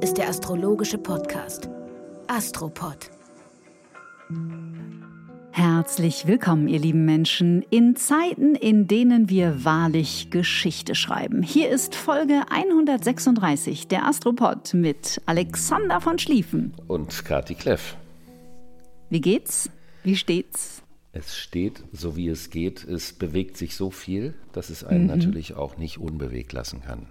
Ist 0.00 0.16
der 0.16 0.28
astrologische 0.28 0.96
Podcast 0.96 1.68
Astropod. 2.28 3.10
Herzlich 5.50 6.28
willkommen, 6.28 6.68
ihr 6.68 6.78
lieben 6.78 7.04
Menschen, 7.04 7.62
in 7.70 7.96
Zeiten, 7.96 8.54
in 8.54 8.86
denen 8.86 9.28
wir 9.28 9.64
wahrlich 9.64 10.30
Geschichte 10.30 10.94
schreiben. 10.94 11.42
Hier 11.42 11.68
ist 11.68 11.96
Folge 11.96 12.42
136 12.48 13.88
der 13.88 14.06
Astropod 14.06 14.72
mit 14.72 15.20
Alexander 15.26 16.00
von 16.00 16.20
Schlieffen 16.20 16.74
und 16.86 17.24
Kati 17.24 17.56
Kleff. 17.56 17.96
Wie 19.10 19.20
geht's? 19.20 19.68
Wie 20.04 20.14
steht's? 20.14 20.82
Es 21.12 21.36
steht, 21.36 21.82
so 21.92 22.14
wie 22.14 22.28
es 22.28 22.50
geht. 22.50 22.84
Es 22.84 23.12
bewegt 23.12 23.56
sich 23.56 23.74
so 23.74 23.90
viel, 23.90 24.34
dass 24.52 24.70
es 24.70 24.84
einen 24.84 25.02
mhm. 25.02 25.08
natürlich 25.08 25.54
auch 25.54 25.76
nicht 25.76 25.98
unbewegt 25.98 26.52
lassen 26.52 26.82
kann. 26.82 27.08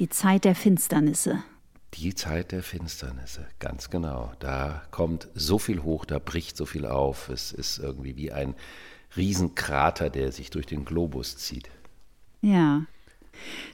Die 0.00 0.08
Zeit 0.08 0.44
der 0.44 0.56
Finsternisse. 0.56 1.44
Die 1.96 2.14
Zeit 2.14 2.52
der 2.52 2.62
Finsternisse, 2.62 3.46
ganz 3.58 3.88
genau. 3.88 4.32
Da 4.38 4.82
kommt 4.90 5.28
so 5.34 5.58
viel 5.58 5.82
hoch, 5.82 6.04
da 6.04 6.18
bricht 6.18 6.56
so 6.56 6.66
viel 6.66 6.84
auf. 6.84 7.30
Es 7.30 7.52
ist 7.52 7.78
irgendwie 7.78 8.16
wie 8.16 8.32
ein 8.32 8.54
Riesenkrater, 9.16 10.10
der 10.10 10.30
sich 10.30 10.50
durch 10.50 10.66
den 10.66 10.84
Globus 10.84 11.38
zieht. 11.38 11.70
Ja. 12.42 12.82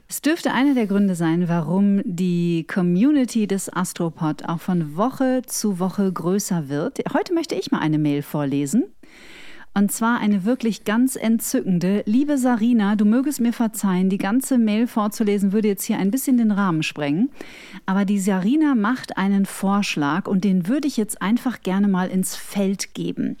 Es 0.07 0.21
dürfte 0.21 0.53
einer 0.53 0.73
der 0.73 0.87
Gründe 0.87 1.15
sein, 1.15 1.49
warum 1.49 2.01
die 2.05 2.65
Community 2.65 3.45
des 3.45 3.71
Astropod 3.71 4.45
auch 4.45 4.61
von 4.61 4.95
Woche 4.95 5.41
zu 5.45 5.79
Woche 5.79 6.11
größer 6.11 6.69
wird. 6.69 6.99
Heute 7.13 7.33
möchte 7.33 7.55
ich 7.55 7.71
mal 7.71 7.79
eine 7.79 7.97
Mail 7.97 8.21
vorlesen. 8.21 8.85
Und 9.75 9.91
zwar 9.91 10.19
eine 10.19 10.45
wirklich 10.45 10.83
ganz 10.83 11.15
entzückende. 11.15 12.03
Liebe 12.05 12.37
Sarina, 12.37 12.95
du 12.95 13.05
mögest 13.05 13.41
mir 13.41 13.53
verzeihen, 13.53 14.09
die 14.09 14.19
ganze 14.19 14.59
Mail 14.59 14.85
vorzulesen 14.85 15.51
würde 15.51 15.67
jetzt 15.67 15.85
hier 15.85 15.97
ein 15.97 16.11
bisschen 16.11 16.37
den 16.37 16.51
Rahmen 16.51 16.83
sprengen. 16.83 17.29
Aber 17.87 18.05
die 18.05 18.19
Sarina 18.19 18.75
macht 18.75 19.17
einen 19.17 19.47
Vorschlag 19.47 20.27
und 20.27 20.43
den 20.43 20.67
würde 20.67 20.87
ich 20.87 20.95
jetzt 20.95 21.23
einfach 21.23 21.63
gerne 21.63 21.87
mal 21.87 22.09
ins 22.09 22.35
Feld 22.35 22.93
geben. 22.93 23.37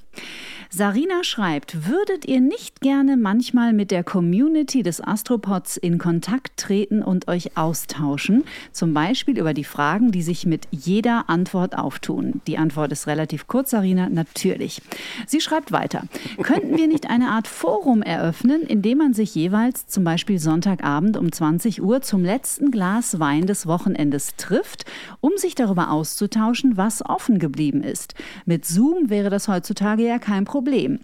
Sarina 0.75 1.23
schreibt, 1.23 1.87
würdet 1.87 2.25
ihr 2.25 2.41
nicht 2.41 2.81
gerne 2.81 3.15
manchmal 3.15 3.73
mit 3.73 3.91
der 3.91 4.03
Community 4.03 4.81
des 4.81 5.01
Astropods 5.01 5.77
in 5.77 5.99
Kontakt 5.99 6.57
treten 6.57 7.03
und 7.03 7.27
euch 7.27 7.55
austauschen? 7.57 8.43
Zum 8.71 8.91
Beispiel 8.95 9.37
über 9.37 9.53
die 9.53 9.65
Fragen, 9.65 10.11
die 10.11 10.23
sich 10.23 10.47
mit 10.47 10.67
jeder 10.71 11.29
Antwort 11.29 11.77
auftun. 11.77 12.41
Die 12.47 12.57
Antwort 12.57 12.91
ist 12.91 13.05
relativ 13.05 13.45
kurz, 13.45 13.69
Sarina, 13.69 14.09
natürlich. 14.09 14.81
Sie 15.27 15.41
schreibt 15.41 15.71
weiter, 15.71 16.05
könnten 16.41 16.77
wir 16.77 16.87
nicht 16.87 17.09
eine 17.09 17.29
Art 17.29 17.47
Forum 17.47 18.01
eröffnen, 18.01 18.61
in 18.63 18.81
dem 18.81 18.97
man 18.97 19.13
sich 19.13 19.35
jeweils 19.35 19.87
zum 19.87 20.03
Beispiel 20.03 20.39
Sonntagabend 20.39 21.17
um 21.17 21.31
20 21.31 21.81
Uhr 21.81 22.01
zum 22.01 22.23
letzten 22.23 22.71
Glas 22.71 23.19
Wein 23.19 23.45
des 23.45 23.67
Wochenendes 23.67 24.35
trifft, 24.37 24.85
um 25.19 25.31
sich 25.37 25.55
darüber 25.55 25.91
auszutauschen, 25.91 26.77
was 26.77 27.05
offen 27.05 27.39
geblieben 27.39 27.81
ist? 27.81 28.15
Mit 28.45 28.65
Zoom 28.65 29.09
wäre 29.09 29.29
das 29.29 29.47
heutzutage 29.47 30.07
ja 30.07 30.19
kein 30.19 30.45
Problem. 30.45 30.99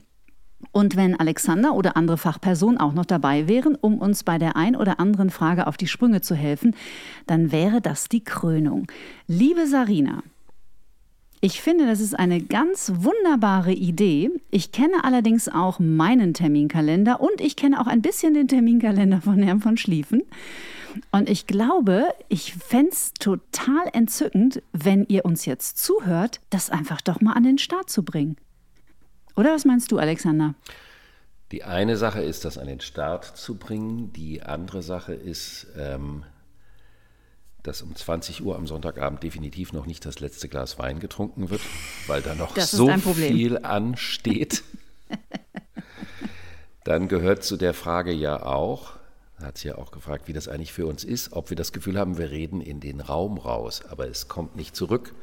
Und 0.72 0.96
wenn 0.96 1.20
Alexander 1.20 1.74
oder 1.74 1.96
andere 1.96 2.18
Fachpersonen 2.18 2.80
auch 2.80 2.94
noch 2.94 3.06
dabei 3.06 3.48
wären, 3.48 3.76
um 3.76 3.98
uns 3.98 4.24
bei 4.24 4.38
der 4.38 4.56
ein 4.56 4.76
oder 4.76 5.00
anderen 5.00 5.30
Frage 5.30 5.68
auf 5.68 5.78
die 5.78 5.88
Sprünge 5.88 6.22
zu 6.22 6.36
helfen, 6.36 6.76
dann 7.28 7.52
wäre 7.52 7.82
das 7.82 8.10
die 8.10 8.24
Krönung. 8.24 8.88
Liebe 9.26 9.68
Sarina, 9.68 10.22
ich 11.42 11.62
finde, 11.62 11.86
das 11.86 12.02
ist 12.02 12.18
eine 12.18 12.42
ganz 12.42 12.92
wunderbare 12.96 13.72
Idee. 13.72 14.30
Ich 14.52 14.72
kenne 14.72 15.04
allerdings 15.04 15.48
auch 15.48 15.80
meinen 15.80 16.34
Terminkalender 16.34 17.22
und 17.22 17.40
ich 17.40 17.56
kenne 17.56 17.80
auch 17.80 17.88
ein 17.88 18.02
bisschen 18.02 18.34
den 18.34 18.50
Terminkalender 18.50 19.22
von 19.22 19.42
Herrn 19.42 19.62
von 19.62 19.78
Schlieffen. 19.78 20.24
Und 21.12 21.30
ich 21.30 21.48
glaube, 21.48 22.08
ich 22.28 22.56
fände 22.56 22.92
es 22.92 23.14
total 23.14 23.90
entzückend, 23.94 24.62
wenn 24.74 25.06
ihr 25.08 25.24
uns 25.24 25.46
jetzt 25.46 25.78
zuhört, 25.78 26.42
das 26.50 26.70
einfach 26.70 27.00
doch 27.00 27.22
mal 27.22 27.34
an 27.34 27.44
den 27.44 27.58
Start 27.58 27.90
zu 27.90 28.04
bringen. 28.04 28.36
Oder 29.36 29.54
was 29.54 29.64
meinst 29.64 29.92
du, 29.92 29.98
Alexander? 29.98 30.56
Die 31.54 31.64
eine 31.64 31.96
Sache 31.96 32.22
ist, 32.22 32.44
das 32.44 32.58
an 32.58 32.68
den 32.68 32.82
Start 32.82 33.38
zu 33.38 33.56
bringen. 33.56 34.12
Die 34.14 34.44
andere 34.44 34.84
Sache 34.84 35.14
ist, 35.14 35.68
ähm, 35.78 36.24
dass 37.64 37.82
um 37.82 37.96
20 37.96 38.44
Uhr 38.44 38.56
am 38.56 38.68
Sonntagabend 38.68 39.24
definitiv 39.24 39.74
noch 39.74 39.86
nicht 39.86 40.06
das 40.06 40.20
letzte 40.20 40.50
Glas 40.50 40.80
Wein 40.80 41.00
getrunken 41.00 41.50
wird, 41.50 41.62
weil 42.08 42.22
da 42.22 42.36
noch 42.36 42.58
so 42.58 42.90
viel 42.98 43.58
ansteht. 43.60 44.64
Dann 46.84 47.08
gehört 47.08 47.44
zu 47.44 47.58
der 47.58 47.74
Frage 47.74 48.12
ja 48.12 48.44
auch, 48.44 48.94
hat 49.42 49.58
sie 49.58 49.70
ja 49.70 49.78
auch 49.78 49.92
gefragt, 49.92 50.28
wie 50.28 50.34
das 50.34 50.48
eigentlich 50.48 50.74
für 50.74 50.86
uns 50.86 51.04
ist, 51.04 51.34
ob 51.34 51.50
wir 51.50 51.58
das 51.58 51.72
Gefühl 51.72 51.98
haben, 51.98 52.18
wir 52.18 52.32
reden 52.32 52.62
in 52.62 52.80
den 52.80 53.02
Raum 53.02 53.38
raus, 53.38 53.84
aber 53.88 54.08
es 54.08 54.28
kommt 54.28 54.56
nicht 54.56 54.76
zurück. 54.76 55.14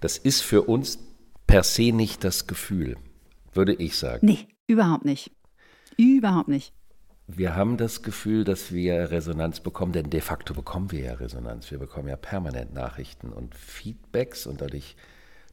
Das 0.00 0.18
ist 0.18 0.40
für 0.42 0.62
uns 0.62 0.98
per 1.46 1.62
se 1.62 1.92
nicht 1.92 2.24
das 2.24 2.46
Gefühl 2.46 2.96
würde 3.56 3.74
ich 3.74 3.96
sagen. 3.96 4.26
Nee, 4.26 4.48
überhaupt 4.66 5.04
nicht. 5.04 5.30
Überhaupt 5.96 6.48
nicht. 6.48 6.72
Wir 7.26 7.56
haben 7.56 7.78
das 7.78 8.02
Gefühl, 8.02 8.44
dass 8.44 8.72
wir 8.72 9.10
Resonanz 9.10 9.60
bekommen, 9.60 9.92
denn 9.92 10.10
de 10.10 10.20
facto 10.20 10.52
bekommen 10.52 10.92
wir 10.92 11.00
ja 11.00 11.14
Resonanz. 11.14 11.70
Wir 11.70 11.78
bekommen 11.78 12.08
ja 12.08 12.16
permanent 12.16 12.74
Nachrichten 12.74 13.30
und 13.30 13.54
Feedbacks 13.54 14.46
und 14.46 14.60
dadurch 14.60 14.96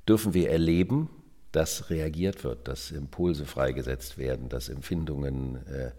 dürfen 0.07 0.33
wir 0.33 0.51
erleben, 0.51 1.09
dass 1.53 1.89
reagiert 1.89 2.43
wird, 2.43 2.67
dass 2.67 2.91
Impulse 2.91 3.45
freigesetzt 3.45 4.17
werden, 4.17 4.49
dass 4.49 4.67
Empfindungen 4.67 5.65
äh, 5.67 5.91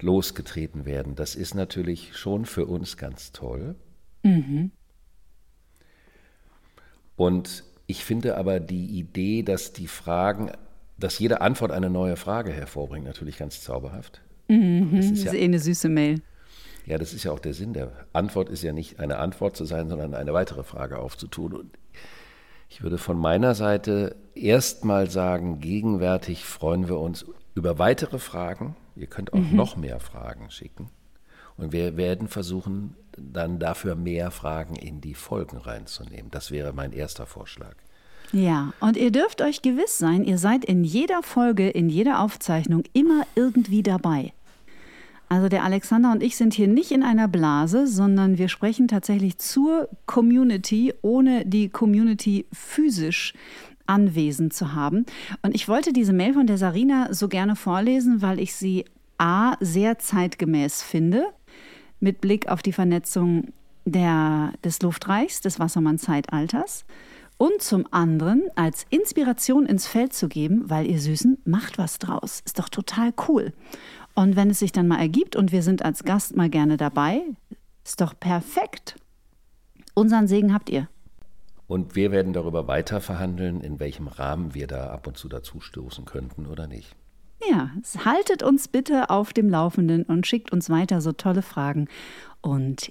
losgetreten 0.00 0.84
werden. 0.84 1.14
Das 1.14 1.34
ist 1.34 1.54
natürlich 1.54 2.16
schon 2.16 2.44
für 2.44 2.66
uns 2.66 2.96
ganz 2.96 3.32
toll. 3.32 3.76
Mhm. 4.22 4.72
Und 7.16 7.64
ich 7.86 8.04
finde 8.04 8.36
aber 8.36 8.60
die 8.60 8.98
Idee, 8.98 9.42
dass 9.42 9.72
die 9.72 9.88
Fragen 9.88 10.50
dass 10.96 11.18
jede 11.18 11.40
Antwort 11.40 11.72
eine 11.72 11.90
neue 11.90 12.16
Frage 12.16 12.52
hervorbringt, 12.52 13.06
natürlich 13.06 13.36
ganz 13.36 13.60
zauberhaft. 13.60 14.20
Mhm, 14.48 14.96
das 14.96 15.06
ist, 15.06 15.24
ja, 15.24 15.32
ist 15.32 15.38
eh 15.38 15.44
eine 15.44 15.58
süße 15.58 15.88
Mail. 15.88 16.22
Ja, 16.86 16.98
das 16.98 17.14
ist 17.14 17.24
ja 17.24 17.32
auch 17.32 17.38
der 17.38 17.54
Sinn 17.54 17.72
der 17.72 17.92
Antwort, 18.12 18.50
ist 18.50 18.62
ja 18.62 18.72
nicht 18.72 19.00
eine 19.00 19.18
Antwort 19.18 19.56
zu 19.56 19.64
sein, 19.64 19.88
sondern 19.88 20.14
eine 20.14 20.34
weitere 20.34 20.62
Frage 20.62 20.98
aufzutun. 20.98 21.54
Und 21.54 21.78
ich 22.68 22.82
würde 22.82 22.98
von 22.98 23.18
meiner 23.18 23.54
Seite 23.54 24.16
erstmal 24.34 25.08
sagen, 25.08 25.60
gegenwärtig 25.60 26.44
freuen 26.44 26.88
wir 26.88 26.98
uns 26.98 27.24
über 27.54 27.78
weitere 27.78 28.18
Fragen. 28.18 28.76
Ihr 28.96 29.06
könnt 29.06 29.32
auch 29.32 29.38
mhm. 29.38 29.56
noch 29.56 29.76
mehr 29.76 29.98
Fragen 29.98 30.50
schicken. 30.50 30.90
Und 31.56 31.72
wir 31.72 31.96
werden 31.96 32.28
versuchen, 32.28 32.96
dann 33.16 33.58
dafür 33.58 33.94
mehr 33.94 34.30
Fragen 34.30 34.74
in 34.74 35.00
die 35.00 35.14
Folgen 35.14 35.56
reinzunehmen. 35.56 36.30
Das 36.30 36.50
wäre 36.50 36.72
mein 36.72 36.92
erster 36.92 37.26
Vorschlag. 37.26 37.76
Ja, 38.34 38.72
und 38.80 38.96
ihr 38.96 39.12
dürft 39.12 39.42
euch 39.42 39.62
gewiss 39.62 39.96
sein, 39.96 40.24
ihr 40.24 40.38
seid 40.38 40.64
in 40.64 40.82
jeder 40.82 41.22
Folge, 41.22 41.70
in 41.70 41.88
jeder 41.88 42.18
Aufzeichnung 42.18 42.82
immer 42.92 43.22
irgendwie 43.36 43.84
dabei. 43.84 44.32
Also 45.28 45.48
der 45.48 45.62
Alexander 45.62 46.10
und 46.10 46.20
ich 46.20 46.36
sind 46.36 46.52
hier 46.52 46.66
nicht 46.66 46.90
in 46.90 47.04
einer 47.04 47.28
Blase, 47.28 47.86
sondern 47.86 48.36
wir 48.36 48.48
sprechen 48.48 48.88
tatsächlich 48.88 49.38
zur 49.38 49.88
Community, 50.06 50.92
ohne 51.00 51.46
die 51.46 51.68
Community 51.68 52.46
physisch 52.52 53.34
anwesend 53.86 54.52
zu 54.52 54.74
haben. 54.74 55.06
Und 55.42 55.54
ich 55.54 55.68
wollte 55.68 55.92
diese 55.92 56.12
Mail 56.12 56.34
von 56.34 56.48
der 56.48 56.58
Sarina 56.58 57.14
so 57.14 57.28
gerne 57.28 57.54
vorlesen, 57.54 58.20
weil 58.20 58.40
ich 58.40 58.56
sie 58.56 58.84
a 59.16 59.56
sehr 59.60 60.00
zeitgemäß 60.00 60.82
finde, 60.82 61.26
mit 62.00 62.20
Blick 62.20 62.48
auf 62.48 62.62
die 62.62 62.72
Vernetzung 62.72 63.52
der, 63.84 64.52
des 64.64 64.82
Luftreichs, 64.82 65.40
des 65.40 65.60
Wassermann-Zeitalters 65.60 66.84
und 67.44 67.60
zum 67.60 67.86
anderen 67.90 68.44
als 68.54 68.86
Inspiration 68.88 69.66
ins 69.66 69.86
Feld 69.86 70.14
zu 70.14 70.28
geben, 70.28 70.62
weil 70.70 70.86
ihr 70.86 70.98
Süßen 70.98 71.42
macht 71.44 71.76
was 71.76 71.98
draus. 71.98 72.40
Ist 72.46 72.58
doch 72.58 72.70
total 72.70 73.12
cool. 73.28 73.52
Und 74.14 74.34
wenn 74.34 74.48
es 74.48 74.60
sich 74.60 74.72
dann 74.72 74.88
mal 74.88 74.98
ergibt 74.98 75.36
und 75.36 75.52
wir 75.52 75.62
sind 75.62 75.84
als 75.84 76.04
Gast 76.04 76.36
mal 76.36 76.48
gerne 76.48 76.78
dabei, 76.78 77.20
ist 77.84 78.00
doch 78.00 78.18
perfekt. 78.18 78.96
Unseren 79.92 80.26
Segen 80.26 80.54
habt 80.54 80.70
ihr. 80.70 80.88
Und 81.66 81.94
wir 81.94 82.12
werden 82.12 82.32
darüber 82.32 82.66
weiter 82.66 83.02
verhandeln, 83.02 83.60
in 83.60 83.78
welchem 83.78 84.08
Rahmen 84.08 84.54
wir 84.54 84.66
da 84.66 84.88
ab 84.88 85.06
und 85.06 85.18
zu 85.18 85.28
dazu 85.28 85.60
stoßen 85.60 86.06
könnten 86.06 86.46
oder 86.46 86.66
nicht. 86.66 86.96
Ja, 87.50 87.72
haltet 88.06 88.42
uns 88.42 88.68
bitte 88.68 89.10
auf 89.10 89.34
dem 89.34 89.50
Laufenden 89.50 90.04
und 90.04 90.26
schickt 90.26 90.50
uns 90.50 90.70
weiter 90.70 91.02
so 91.02 91.12
tolle 91.12 91.42
Fragen. 91.42 91.88
Und 92.40 92.90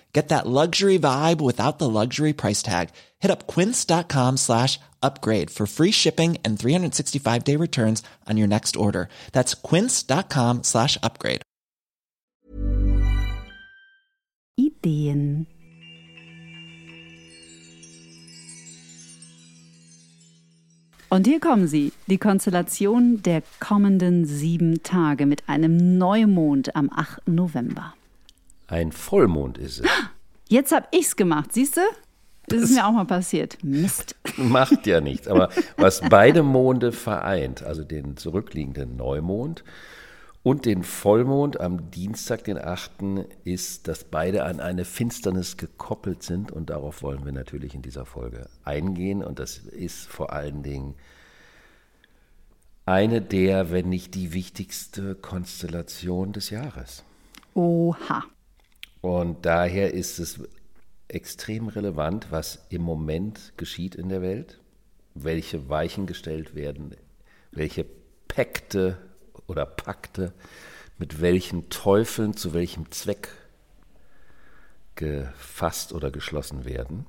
Get 0.13 0.27
that 0.29 0.45
luxury 0.45 0.99
vibe 0.99 1.39
without 1.39 1.79
the 1.79 1.87
luxury 1.87 2.33
price 2.33 2.61
tag. 2.61 2.89
Hit 3.19 3.31
up 3.31 3.47
quince.com 3.47 4.37
slash 4.37 4.77
upgrade 5.01 5.49
for 5.49 5.65
free 5.65 5.91
shipping 5.91 6.37
and 6.43 6.59
365 6.59 7.43
day 7.43 7.55
returns 7.55 8.03
on 8.29 8.37
your 8.37 8.47
next 8.47 8.75
order. 8.75 9.07
That's 9.31 9.53
quince.com 9.53 10.63
slash 10.63 10.97
upgrade. 11.01 11.41
Ideen. 14.59 15.47
Und 21.09 21.27
hier 21.27 21.41
kommen 21.41 21.67
sie, 21.67 21.91
die 22.07 22.17
Konstellation 22.17 23.21
der 23.21 23.43
kommenden 23.59 24.23
sieben 24.25 24.81
Tage 24.81 25.25
mit 25.25 25.49
einem 25.49 25.97
Neumond 25.97 26.73
am 26.73 26.89
8. 26.89 27.27
November. 27.27 27.93
Ein 28.71 28.93
Vollmond 28.93 29.57
ist 29.57 29.81
es. 29.81 29.89
Jetzt 30.47 30.71
hab 30.71 30.87
ich's 30.95 31.17
gemacht, 31.17 31.51
siehst 31.51 31.75
du? 31.75 31.81
Das 32.47 32.61
ist 32.61 32.71
mir 32.73 32.87
auch 32.87 32.93
mal 32.93 33.03
passiert. 33.03 33.57
Mist. 33.65 34.15
Macht 34.37 34.87
ja 34.87 35.01
nichts. 35.01 35.27
Aber 35.27 35.49
was 35.75 35.99
beide 36.09 36.41
Monde 36.41 36.93
vereint, 36.93 37.63
also 37.63 37.83
den 37.83 38.15
zurückliegenden 38.15 38.95
Neumond 38.95 39.65
und 40.41 40.63
den 40.63 40.83
Vollmond 40.83 41.59
am 41.59 41.91
Dienstag, 41.91 42.45
den 42.45 42.57
8., 42.57 42.91
ist, 43.43 43.89
dass 43.89 44.05
beide 44.05 44.45
an 44.45 44.61
eine 44.61 44.85
Finsternis 44.85 45.57
gekoppelt 45.57 46.23
sind. 46.23 46.49
Und 46.53 46.69
darauf 46.69 47.03
wollen 47.03 47.25
wir 47.25 47.33
natürlich 47.33 47.75
in 47.75 47.81
dieser 47.81 48.05
Folge 48.05 48.47
eingehen. 48.63 49.21
Und 49.21 49.39
das 49.39 49.57
ist 49.57 50.07
vor 50.07 50.31
allen 50.31 50.63
Dingen 50.63 50.95
eine 52.85 53.21
der, 53.21 53.69
wenn 53.69 53.89
nicht 53.89 54.15
die 54.15 54.31
wichtigste 54.31 55.15
Konstellation 55.15 56.31
des 56.31 56.51
Jahres. 56.51 57.03
Oha. 57.53 58.23
Und 59.01 59.45
daher 59.45 59.93
ist 59.93 60.19
es 60.19 60.39
extrem 61.07 61.67
relevant, 61.67 62.27
was 62.31 62.65
im 62.69 62.83
Moment 62.83 63.53
geschieht 63.57 63.95
in 63.95 64.09
der 64.09 64.21
Welt, 64.21 64.59
welche 65.13 65.67
Weichen 65.69 66.05
gestellt 66.05 66.55
werden, 66.55 66.95
welche 67.51 67.85
Pakte 68.27 68.97
oder 69.47 69.65
Pakte 69.65 70.33
mit 70.97 71.19
welchen 71.19 71.69
Teufeln 71.69 72.37
zu 72.37 72.53
welchem 72.53 72.91
Zweck 72.91 73.29
gefasst 74.95 75.93
oder 75.93 76.11
geschlossen 76.11 76.63
werden. 76.63 77.07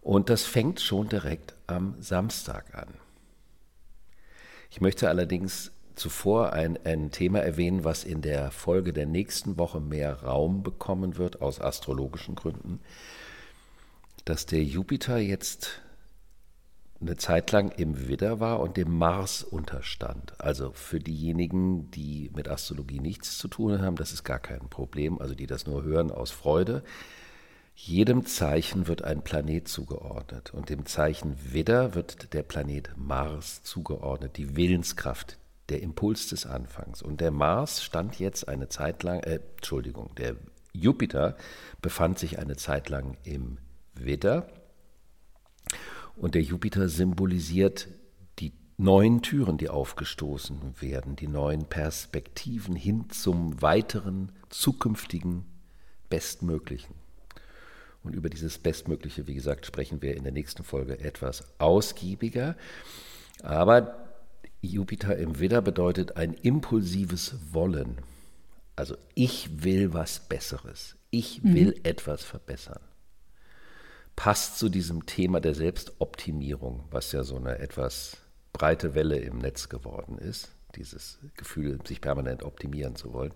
Und 0.00 0.30
das 0.30 0.44
fängt 0.44 0.80
schon 0.80 1.08
direkt 1.08 1.56
am 1.66 2.00
Samstag 2.00 2.76
an. 2.76 2.94
Ich 4.70 4.80
möchte 4.80 5.08
allerdings 5.08 5.72
zuvor 5.96 6.52
ein, 6.52 6.78
ein 6.84 7.10
Thema 7.10 7.40
erwähnen, 7.40 7.84
was 7.84 8.04
in 8.04 8.22
der 8.22 8.50
Folge 8.50 8.92
der 8.92 9.06
nächsten 9.06 9.58
Woche 9.58 9.80
mehr 9.80 10.22
Raum 10.22 10.62
bekommen 10.62 11.16
wird, 11.16 11.40
aus 11.42 11.60
astrologischen 11.60 12.34
Gründen, 12.34 12.80
dass 14.24 14.46
der 14.46 14.62
Jupiter 14.62 15.18
jetzt 15.18 15.80
eine 17.00 17.16
Zeit 17.16 17.52
lang 17.52 17.70
im 17.72 18.08
Widder 18.08 18.40
war 18.40 18.60
und 18.60 18.76
dem 18.76 18.96
Mars 18.96 19.42
unterstand. 19.42 20.34
Also 20.38 20.72
für 20.72 20.98
diejenigen, 20.98 21.90
die 21.90 22.30
mit 22.34 22.48
Astrologie 22.48 23.00
nichts 23.00 23.38
zu 23.38 23.48
tun 23.48 23.82
haben, 23.82 23.96
das 23.96 24.12
ist 24.12 24.24
gar 24.24 24.38
kein 24.38 24.68
Problem, 24.70 25.20
also 25.20 25.34
die 25.34 25.46
das 25.46 25.66
nur 25.66 25.82
hören 25.82 26.10
aus 26.10 26.30
Freude. 26.30 26.82
Jedem 27.74 28.24
Zeichen 28.24 28.86
wird 28.86 29.04
ein 29.04 29.22
Planet 29.22 29.68
zugeordnet 29.68 30.54
und 30.54 30.70
dem 30.70 30.86
Zeichen 30.86 31.36
Widder 31.52 31.94
wird 31.94 32.32
der 32.32 32.42
Planet 32.42 32.96
Mars 32.96 33.62
zugeordnet, 33.62 34.38
die 34.38 34.56
Willenskraft, 34.56 35.36
der 35.68 35.82
Impuls 35.82 36.28
des 36.28 36.46
Anfangs. 36.46 37.02
Und 37.02 37.20
der 37.20 37.30
Mars 37.30 37.82
stand 37.82 38.18
jetzt 38.18 38.48
eine 38.48 38.68
Zeit 38.68 39.02
lang, 39.02 39.20
äh, 39.20 39.40
Entschuldigung, 39.56 40.14
der 40.16 40.36
Jupiter 40.72 41.36
befand 41.80 42.18
sich 42.18 42.38
eine 42.38 42.56
Zeit 42.56 42.88
lang 42.88 43.16
im 43.24 43.58
Widder. 43.94 44.48
Und 46.16 46.34
der 46.34 46.42
Jupiter 46.42 46.88
symbolisiert 46.88 47.88
die 48.38 48.52
neuen 48.76 49.22
Türen, 49.22 49.58
die 49.58 49.68
aufgestoßen 49.68 50.80
werden, 50.80 51.16
die 51.16 51.28
neuen 51.28 51.66
Perspektiven 51.66 52.76
hin 52.76 53.10
zum 53.10 53.60
weiteren, 53.60 54.32
zukünftigen, 54.50 55.44
bestmöglichen. 56.08 56.94
Und 58.02 58.14
über 58.14 58.30
dieses 58.30 58.58
Bestmögliche, 58.58 59.26
wie 59.26 59.34
gesagt, 59.34 59.66
sprechen 59.66 60.00
wir 60.00 60.16
in 60.16 60.22
der 60.22 60.32
nächsten 60.32 60.62
Folge 60.62 61.00
etwas 61.00 61.44
ausgiebiger. 61.58 62.56
Aber 63.42 64.05
Jupiter 64.66 65.16
im 65.16 65.38
Widder 65.38 65.62
bedeutet 65.62 66.16
ein 66.16 66.34
impulsives 66.34 67.36
Wollen. 67.52 67.98
Also 68.76 68.96
ich 69.14 69.64
will 69.64 69.94
was 69.94 70.20
Besseres. 70.20 70.96
Ich 71.10 71.42
mhm. 71.42 71.54
will 71.54 71.66
mhm. 71.68 71.80
etwas 71.84 72.22
verbessern. 72.22 72.80
Passt 74.14 74.58
zu 74.58 74.68
diesem 74.68 75.06
Thema 75.06 75.40
der 75.40 75.54
Selbstoptimierung, 75.54 76.84
was 76.90 77.12
ja 77.12 77.22
so 77.22 77.36
eine 77.36 77.58
etwas 77.58 78.18
breite 78.52 78.94
Welle 78.94 79.18
im 79.18 79.38
Netz 79.38 79.68
geworden 79.68 80.18
ist. 80.18 80.50
Dieses 80.74 81.18
Gefühl, 81.36 81.78
sich 81.86 82.00
permanent 82.00 82.42
optimieren 82.42 82.96
zu 82.96 83.12
wollen. 83.12 83.32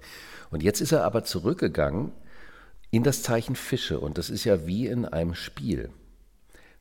Und 0.51 0.63
jetzt 0.63 0.81
ist 0.81 0.93
er 0.93 1.05
aber 1.05 1.25
zurückgegangen 1.25 2.13
in 2.91 3.03
das 3.03 3.23
Zeichen 3.23 3.57
Fische. 3.57 4.01
Und 4.01 4.19
das 4.19 4.29
ist 4.31 4.45
ja 4.45 4.67
wie 4.67 4.87
in 4.87 5.07
einem 5.07 5.35
Spiel. 5.35 5.91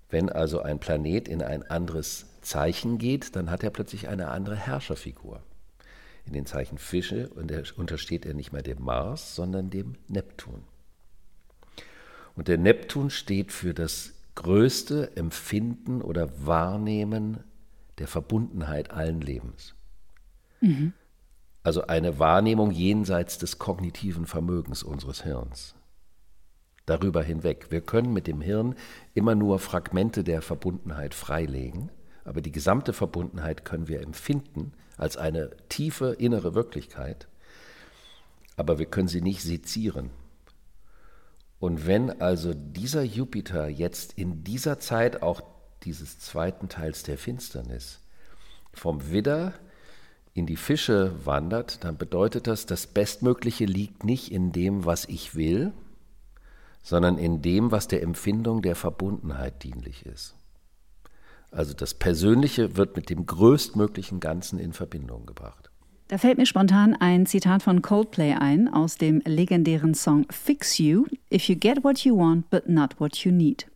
Wenn 0.10 0.30
also 0.30 0.62
ein 0.62 0.80
Planet 0.80 1.28
in 1.28 1.42
ein 1.42 1.64
anderes 1.64 2.26
Zeichen 2.42 2.98
geht, 2.98 3.36
dann 3.36 3.52
hat 3.52 3.64
er 3.64 3.70
plötzlich 3.70 4.08
eine 4.08 4.30
andere 4.30 4.56
Herrscherfigur. 4.56 5.44
In 6.26 6.34
den 6.34 6.46
Zeichen 6.46 6.78
Fische 6.78 7.30
untersteht 7.76 8.26
er 8.26 8.34
nicht 8.34 8.52
mehr 8.52 8.62
dem 8.62 8.84
Mars, 8.84 9.36
sondern 9.36 9.70
dem 9.70 9.96
Neptun. 10.08 10.64
Und 12.36 12.48
der 12.48 12.58
Neptun 12.58 13.10
steht 13.10 13.52
für 13.52 13.74
das 13.74 14.14
größte 14.36 15.16
Empfinden 15.18 16.02
oder 16.02 16.46
Wahrnehmen 16.46 17.44
der 17.98 18.08
Verbundenheit 18.08 18.92
allen 18.92 19.22
Lebens. 19.22 19.76
Mhm. 20.62 20.94
Also 21.64 21.88
eine 21.88 22.20
Wahrnehmung 22.20 22.72
jenseits 22.72 23.38
des 23.38 23.60
kognitiven 23.60 24.26
Vermögens 24.26 24.84
unseres 24.84 25.24
Hirns. 25.24 25.76
Darüber 26.90 27.24
hinweg. 27.24 27.68
Wir 27.70 27.82
können 27.82 28.12
mit 28.14 28.28
dem 28.28 28.42
Hirn 28.42 28.76
immer 29.14 29.36
nur 29.36 29.60
Fragmente 29.60 30.24
der 30.24 30.42
Verbundenheit 30.42 31.14
freilegen 31.14 31.90
aber 32.30 32.42
die 32.42 32.52
gesamte 32.52 32.94
Verbundenheit 32.94 33.66
können 33.66 33.88
wir 33.88 34.02
empfinden 34.02 34.74
als 34.98 35.18
eine 35.18 35.50
tiefe 35.68 36.12
innere 36.20 36.54
Wirklichkeit, 36.54 37.28
aber 38.56 38.78
wir 38.78 38.86
können 38.86 39.08
sie 39.08 39.22
nicht 39.22 39.42
sezieren. 39.42 40.12
Und 41.60 41.88
wenn 41.88 42.22
also 42.22 42.54
dieser 42.54 43.02
Jupiter 43.02 43.68
jetzt 43.68 44.14
in 44.14 44.44
dieser 44.44 44.78
Zeit 44.78 45.24
auch 45.24 45.42
dieses 45.84 46.20
zweiten 46.20 46.70
Teils 46.70 47.02
der 47.02 47.18
Finsternis 47.18 48.00
vom 48.74 49.12
Widder 49.12 49.54
in 50.36 50.46
die 50.46 50.56
Fische 50.56 51.14
wandert, 51.26 51.84
dann 51.84 51.98
bedeutet 51.98 52.46
das, 52.46 52.68
das 52.68 52.86
Bestmögliche 52.86 53.66
liegt 53.66 54.04
nicht 54.04 54.32
in 54.32 54.52
dem, 54.52 54.86
was 54.86 55.06
ich 55.06 55.34
will, 55.34 55.74
sondern 56.90 57.20
in 57.20 57.44
dem, 57.44 57.72
was 57.72 57.88
der 57.88 58.02
Empfindung 58.02 58.64
der 58.64 58.76
Verbundenheit 58.76 59.62
dienlich 59.62 60.08
ist. 60.08 60.36
Also 61.52 61.74
das 61.74 61.94
Persönliche 61.94 62.78
wird 62.78 62.96
mit 62.96 63.12
dem 63.12 63.28
größtmöglichen 63.28 64.20
Ganzen 64.20 64.58
in 64.58 64.74
Verbindung 64.74 65.28
gebracht. 65.28 65.70
Da 66.08 66.18
fällt 66.18 66.40
mir 66.40 66.48
spontan 66.48 66.96
ein 67.00 67.28
Zitat 67.28 67.62
von 67.62 67.84
Coldplay 67.84 68.34
ein 68.34 68.68
aus 68.68 68.98
dem 68.98 69.22
legendären 69.24 69.94
Song 69.94 70.26
Fix 70.32 70.80
You, 70.80 71.06
If 71.32 71.48
you 71.48 71.56
get 71.56 71.84
what 71.84 72.00
you 72.00 72.18
want, 72.18 72.50
but 72.50 72.68
not 72.68 73.00
what 73.00 73.18
you 73.18 73.32
need. 73.32 73.68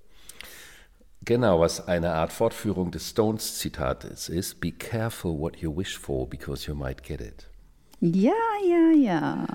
Genau, 1.24 1.60
was 1.60 1.88
eine 1.88 2.14
Art 2.14 2.34
Fortführung 2.34 2.90
des 2.90 3.12
Stones-Zitates 3.12 4.28
ist: 4.28 4.60
Be 4.60 4.72
careful 4.72 5.40
what 5.40 5.58
you 5.58 5.74
wish 5.76 5.98
for, 5.98 6.28
because 6.28 6.68
you 6.68 6.76
might 6.76 7.04
get 7.04 7.22
it. 7.22 7.48
Ja, 8.02 8.34
ja, 8.68 8.92
ja. 8.92 9.46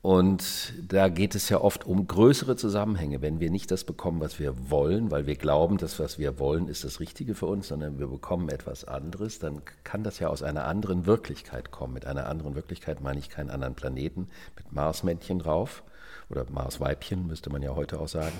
Und 0.00 0.74
da 0.86 1.08
geht 1.08 1.34
es 1.34 1.48
ja 1.48 1.60
oft 1.60 1.84
um 1.84 2.06
größere 2.06 2.54
Zusammenhänge. 2.54 3.20
Wenn 3.20 3.40
wir 3.40 3.50
nicht 3.50 3.70
das 3.72 3.82
bekommen, 3.82 4.20
was 4.20 4.38
wir 4.38 4.70
wollen, 4.70 5.10
weil 5.10 5.26
wir 5.26 5.34
glauben, 5.34 5.76
dass 5.76 5.98
was 5.98 6.18
wir 6.18 6.38
wollen, 6.38 6.68
ist 6.68 6.84
das 6.84 7.00
Richtige 7.00 7.34
für 7.34 7.46
uns, 7.46 7.68
sondern 7.68 7.98
wir 7.98 8.06
bekommen 8.06 8.48
etwas 8.48 8.84
anderes, 8.84 9.40
dann 9.40 9.62
kann 9.82 10.04
das 10.04 10.20
ja 10.20 10.28
aus 10.28 10.44
einer 10.44 10.66
anderen 10.66 11.06
Wirklichkeit 11.06 11.72
kommen. 11.72 11.94
Mit 11.94 12.06
einer 12.06 12.28
anderen 12.28 12.54
Wirklichkeit 12.54 13.00
meine 13.00 13.18
ich 13.18 13.28
keinen 13.28 13.50
anderen 13.50 13.74
Planeten 13.74 14.28
mit 14.56 14.72
Marsmännchen 14.72 15.40
drauf 15.40 15.82
oder 16.30 16.46
Marsweibchen, 16.48 17.26
müsste 17.26 17.50
man 17.50 17.62
ja 17.62 17.74
heute 17.74 17.98
auch 17.98 18.08
sagen, 18.08 18.36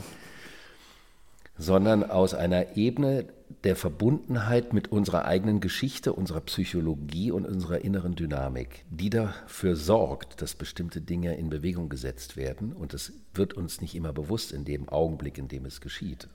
sondern 1.59 2.09
aus 2.09 2.35
einer 2.35 2.77
Ebene 2.77 3.27
der 3.65 3.77
Verbundenheit 3.77 4.73
mit 4.73 4.93
unserer 4.93 5.25
eigenen 5.25 5.61
Geschichte, 5.61 6.13
unserer 6.13 6.41
Psychologie 6.43 7.33
und 7.33 7.47
unserer 7.47 7.85
inneren 7.85 8.15
Dynamik, 8.15 8.85
die 8.91 9.11
dafür 9.11 9.75
sorgt, 9.75 10.41
dass 10.41 10.55
bestimmte 10.55 11.01
Dinge 11.01 11.37
in 11.37 11.51
Bewegung 11.51 11.89
gesetzt 11.89 12.37
werden. 12.37 12.73
Und 12.73 12.95
es 12.95 13.13
wird 13.35 13.55
uns 13.55 13.81
nicht 13.81 13.95
immer 13.95 14.13
bewusst 14.13 14.53
in 14.53 14.65
dem 14.65 14.89
Augenblick, 14.89 15.39
in 15.39 15.49
dem 15.49 15.65
es 15.65 15.81
geschieht. 15.81 16.29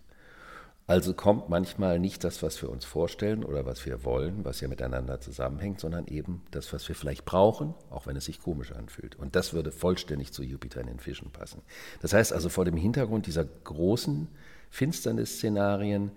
Also 0.86 1.14
kommt 1.14 1.48
manchmal 1.48 1.98
nicht 1.98 2.26
das, 2.26 2.44
was 2.44 2.62
wir 2.62 2.70
uns 2.70 2.84
vorstellen 2.84 3.46
oder 3.46 3.66
was 3.66 3.86
wir 3.86 4.04
wollen, 4.04 4.44
was 4.44 4.60
ja 4.60 4.68
miteinander 4.68 5.22
zusammenhängt, 5.22 5.80
sondern 5.80 6.08
eben 6.08 6.42
das, 6.52 6.74
was 6.74 6.86
wir 6.90 6.96
vielleicht 6.96 7.24
brauchen, 7.24 7.74
auch 7.90 8.06
wenn 8.06 8.18
es 8.18 8.26
sich 8.26 8.42
komisch 8.42 8.74
anfühlt. 8.74 9.16
Und 9.16 9.38
das 9.38 9.54
würde 9.54 9.72
vollständig 9.72 10.34
zu 10.34 10.44
Jupiter 10.44 10.82
in 10.82 10.88
den 10.88 11.00
Fischen 11.00 11.32
passen. 11.32 11.62
Das 12.02 12.12
heißt 12.12 12.34
also, 12.34 12.50
vor 12.50 12.66
dem 12.66 12.76
Hintergrund 12.76 13.28
dieser 13.28 13.46
großen 13.46 14.28
Finsternis-Szenarien 14.74 16.12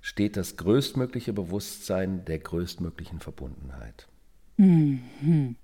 steht 0.00 0.36
das 0.36 0.56
größtmögliche 0.56 1.32
Bewusstsein 1.32 2.24
der 2.26 2.38
größtmöglichen 2.38 3.18
Verbundenheit. 3.18 4.06
Mhm. 4.56 5.56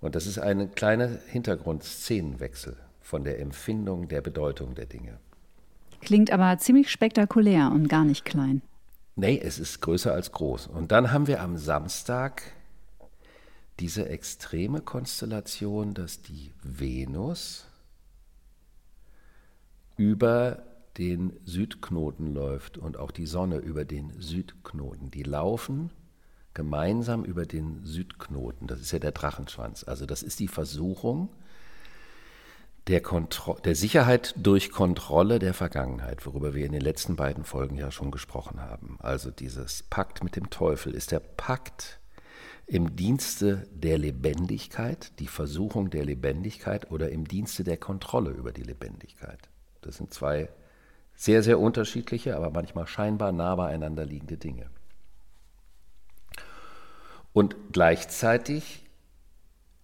Und 0.00 0.14
das 0.14 0.26
ist 0.26 0.38
ein 0.38 0.74
kleiner 0.74 1.08
Hintergrundszenenwechsel 1.26 2.78
von 3.02 3.22
der 3.24 3.38
Empfindung 3.38 4.08
der 4.08 4.22
Bedeutung 4.22 4.74
der 4.74 4.86
Dinge. 4.86 5.18
Klingt 6.00 6.30
aber 6.30 6.56
ziemlich 6.56 6.90
spektakulär 6.90 7.70
und 7.70 7.88
gar 7.88 8.04
nicht 8.04 8.24
klein. 8.24 8.62
Nee, 9.14 9.38
es 9.38 9.58
ist 9.58 9.82
größer 9.82 10.12
als 10.12 10.32
groß. 10.32 10.68
Und 10.68 10.90
dann 10.90 11.12
haben 11.12 11.26
wir 11.26 11.42
am 11.42 11.58
Samstag 11.58 12.42
diese 13.78 14.08
extreme 14.08 14.80
Konstellation, 14.80 15.92
dass 15.92 16.22
die 16.22 16.50
Venus 16.62 17.66
über 19.98 20.62
den 20.98 21.32
Südknoten 21.44 22.32
läuft 22.32 22.78
und 22.78 22.98
auch 22.98 23.10
die 23.10 23.26
Sonne 23.26 23.58
über 23.58 23.84
den 23.84 24.12
Südknoten. 24.20 25.10
Die 25.10 25.22
laufen 25.22 25.90
gemeinsam 26.54 27.24
über 27.24 27.46
den 27.46 27.84
Südknoten. 27.84 28.68
Das 28.68 28.80
ist 28.80 28.92
ja 28.92 29.00
der 29.00 29.12
Drachenschwanz. 29.12 29.84
Also 29.84 30.06
das 30.06 30.22
ist 30.22 30.38
die 30.38 30.48
Versuchung, 30.48 31.28
der, 32.86 33.00
Kontro 33.00 33.58
der 33.64 33.74
Sicherheit 33.74 34.34
durch 34.36 34.70
Kontrolle 34.70 35.38
der 35.38 35.54
Vergangenheit, 35.54 36.24
worüber 36.26 36.54
wir 36.54 36.66
in 36.66 36.72
den 36.72 36.82
letzten 36.82 37.16
beiden 37.16 37.44
Folgen 37.44 37.76
ja 37.76 37.90
schon 37.90 38.10
gesprochen 38.10 38.60
haben. 38.60 38.98
Also 39.00 39.30
dieses 39.30 39.82
Pakt 39.84 40.22
mit 40.22 40.36
dem 40.36 40.50
Teufel 40.50 40.94
ist 40.94 41.10
der 41.10 41.20
Pakt 41.20 41.98
im 42.66 42.94
Dienste 42.94 43.66
der 43.72 43.98
Lebendigkeit, 43.98 45.18
die 45.18 45.26
Versuchung 45.26 45.90
der 45.90 46.04
Lebendigkeit 46.04 46.90
oder 46.90 47.10
im 47.10 47.26
Dienste 47.26 47.64
der 47.64 47.78
Kontrolle 47.78 48.30
über 48.30 48.52
die 48.52 48.62
Lebendigkeit. 48.62 49.48
Das 49.80 49.96
sind 49.96 50.12
zwei 50.12 50.48
sehr, 51.14 51.42
sehr 51.42 51.58
unterschiedliche, 51.58 52.36
aber 52.36 52.50
manchmal 52.50 52.86
scheinbar 52.86 53.32
nah 53.32 53.54
beieinander 53.54 54.04
liegende 54.04 54.36
Dinge. 54.36 54.66
Und 57.32 57.56
gleichzeitig 57.72 58.84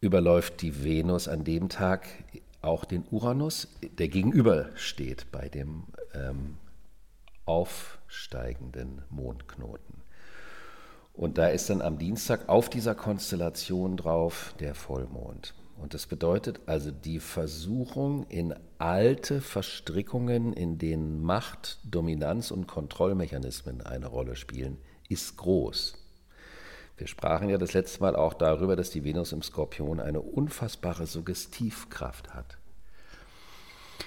überläuft 0.00 0.62
die 0.62 0.84
Venus 0.84 1.28
an 1.28 1.44
dem 1.44 1.68
Tag 1.68 2.06
auch 2.62 2.84
den 2.84 3.04
Uranus, 3.10 3.68
der 3.98 4.08
gegenübersteht 4.08 5.26
bei 5.32 5.48
dem 5.48 5.84
ähm, 6.14 6.56
aufsteigenden 7.44 9.02
Mondknoten. 9.10 10.02
Und 11.12 11.38
da 11.38 11.48
ist 11.48 11.68
dann 11.70 11.82
am 11.82 11.98
Dienstag 11.98 12.48
auf 12.48 12.70
dieser 12.70 12.94
Konstellation 12.94 13.96
drauf 13.96 14.54
der 14.60 14.74
Vollmond. 14.74 15.54
Und 15.80 15.94
das 15.94 16.06
bedeutet 16.06 16.60
also 16.66 16.90
die 16.90 17.20
Versuchung 17.20 18.26
in 18.28 18.54
alte 18.78 19.40
Verstrickungen, 19.40 20.52
in 20.52 20.76
denen 20.76 21.22
Macht, 21.22 21.78
Dominanz 21.84 22.50
und 22.50 22.66
Kontrollmechanismen 22.66 23.80
eine 23.80 24.06
Rolle 24.06 24.36
spielen, 24.36 24.76
ist 25.08 25.38
groß. 25.38 25.94
Wir 26.98 27.06
sprachen 27.06 27.48
ja 27.48 27.56
das 27.56 27.72
letzte 27.72 28.02
Mal 28.02 28.14
auch 28.14 28.34
darüber, 28.34 28.76
dass 28.76 28.90
die 28.90 29.04
Venus 29.04 29.32
im 29.32 29.40
Skorpion 29.40 30.00
eine 30.00 30.20
unfassbare 30.20 31.06
Suggestivkraft 31.06 32.34
hat. 32.34 32.58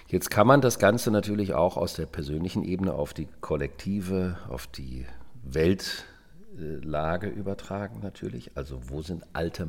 Jetzt 0.08 0.30
kann 0.30 0.46
man 0.46 0.62
das 0.62 0.78
Ganze 0.78 1.10
natürlich 1.10 1.56
auch 1.56 1.76
aus 1.76 1.96
der 1.96 2.06
persönlichen 2.06 2.64
Ebene 2.64 2.94
auf 2.94 3.16
die 3.16 3.28
kollektive, 3.42 4.38
auf 4.48 4.68
die 4.68 5.08
Weltlage 5.44 7.30
übertragen 7.30 8.00
natürlich. 8.04 8.56
Also 8.56 8.90
wo 8.90 9.02
sind 9.02 9.26
alte 9.34 9.66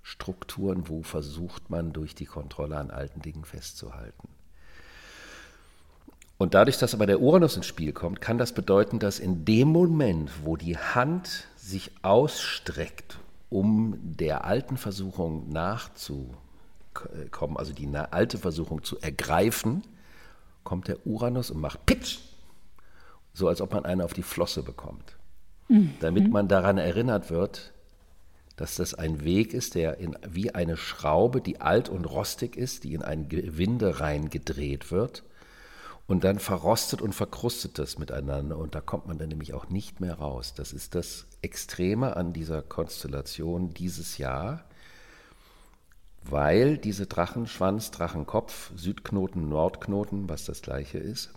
Machtstrukturen, 0.00 0.88
wo 0.88 1.02
versucht 1.02 1.70
man 1.70 1.92
durch 1.92 2.14
die 2.14 2.26
Kontrolle 2.26 2.76
an 2.76 2.90
alten 2.90 3.22
Dingen 3.22 3.44
festzuhalten. 3.44 4.28
Und 6.38 6.54
dadurch, 6.54 6.78
dass 6.78 6.94
aber 6.94 7.06
der 7.06 7.20
Uranus 7.20 7.56
ins 7.56 7.66
Spiel 7.66 7.92
kommt, 7.92 8.20
kann 8.20 8.38
das 8.38 8.52
bedeuten, 8.52 8.98
dass 8.98 9.18
in 9.18 9.44
dem 9.44 9.68
Moment, 9.68 10.30
wo 10.44 10.56
die 10.56 10.78
Hand 10.78 11.46
sich 11.56 11.90
ausstreckt, 12.02 13.18
um 13.50 13.98
der 14.00 14.44
alten 14.44 14.78
Versuchung 14.78 15.50
nachzukommen, 15.50 16.36
also 17.56 17.74
die 17.74 17.88
alte 17.94 18.38
Versuchung 18.38 18.82
zu 18.82 18.98
ergreifen, 19.00 19.82
kommt 20.64 20.88
der 20.88 21.06
Uranus 21.06 21.50
und 21.50 21.60
macht 21.60 21.84
Pitch, 21.84 22.20
so 23.34 23.48
als 23.48 23.60
ob 23.60 23.74
man 23.74 23.84
eine 23.84 24.04
auf 24.04 24.14
die 24.14 24.22
Flosse 24.22 24.62
bekommt. 24.62 25.16
Mhm. 25.68 25.92
Damit 26.00 26.30
man 26.30 26.48
daran 26.48 26.78
erinnert 26.78 27.30
wird, 27.30 27.72
dass 28.60 28.74
das 28.74 28.92
ein 28.92 29.24
Weg 29.24 29.54
ist, 29.54 29.74
der 29.74 29.96
in, 30.00 30.18
wie 30.28 30.54
eine 30.54 30.76
Schraube, 30.76 31.40
die 31.40 31.62
alt 31.62 31.88
und 31.88 32.04
rostig 32.04 32.56
ist, 32.58 32.84
die 32.84 32.92
in 32.92 33.00
ein 33.00 33.30
Gewinde 33.30 34.00
reingedreht 34.00 34.90
wird 34.90 35.24
und 36.06 36.24
dann 36.24 36.38
verrostet 36.38 37.00
und 37.00 37.14
verkrustet 37.14 37.78
das 37.78 37.98
miteinander 37.98 38.58
und 38.58 38.74
da 38.74 38.82
kommt 38.82 39.06
man 39.06 39.16
dann 39.16 39.30
nämlich 39.30 39.54
auch 39.54 39.70
nicht 39.70 40.00
mehr 40.00 40.12
raus. 40.12 40.52
Das 40.54 40.74
ist 40.74 40.94
das 40.94 41.24
Extreme 41.40 42.18
an 42.18 42.34
dieser 42.34 42.60
Konstellation 42.60 43.72
dieses 43.72 44.18
Jahr, 44.18 44.66
weil 46.22 46.76
diese 46.76 47.06
Drachenschwanz, 47.06 47.92
Drachenkopf, 47.92 48.72
Südknoten, 48.76 49.48
Nordknoten, 49.48 50.28
was 50.28 50.44
das 50.44 50.60
gleiche 50.60 50.98
ist, 50.98 51.32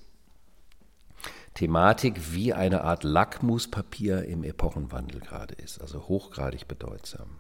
Thematik 1.54 2.34
wie 2.34 2.54
eine 2.54 2.84
Art 2.84 3.04
Lackmuspapier 3.04 4.26
im 4.26 4.44
Epochenwandel 4.44 5.20
gerade 5.20 5.54
ist, 5.56 5.80
also 5.80 6.08
hochgradig 6.08 6.68
bedeutsam. 6.68 7.40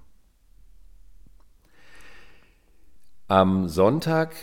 Am 3.27 3.67
Sonntag 3.67 4.35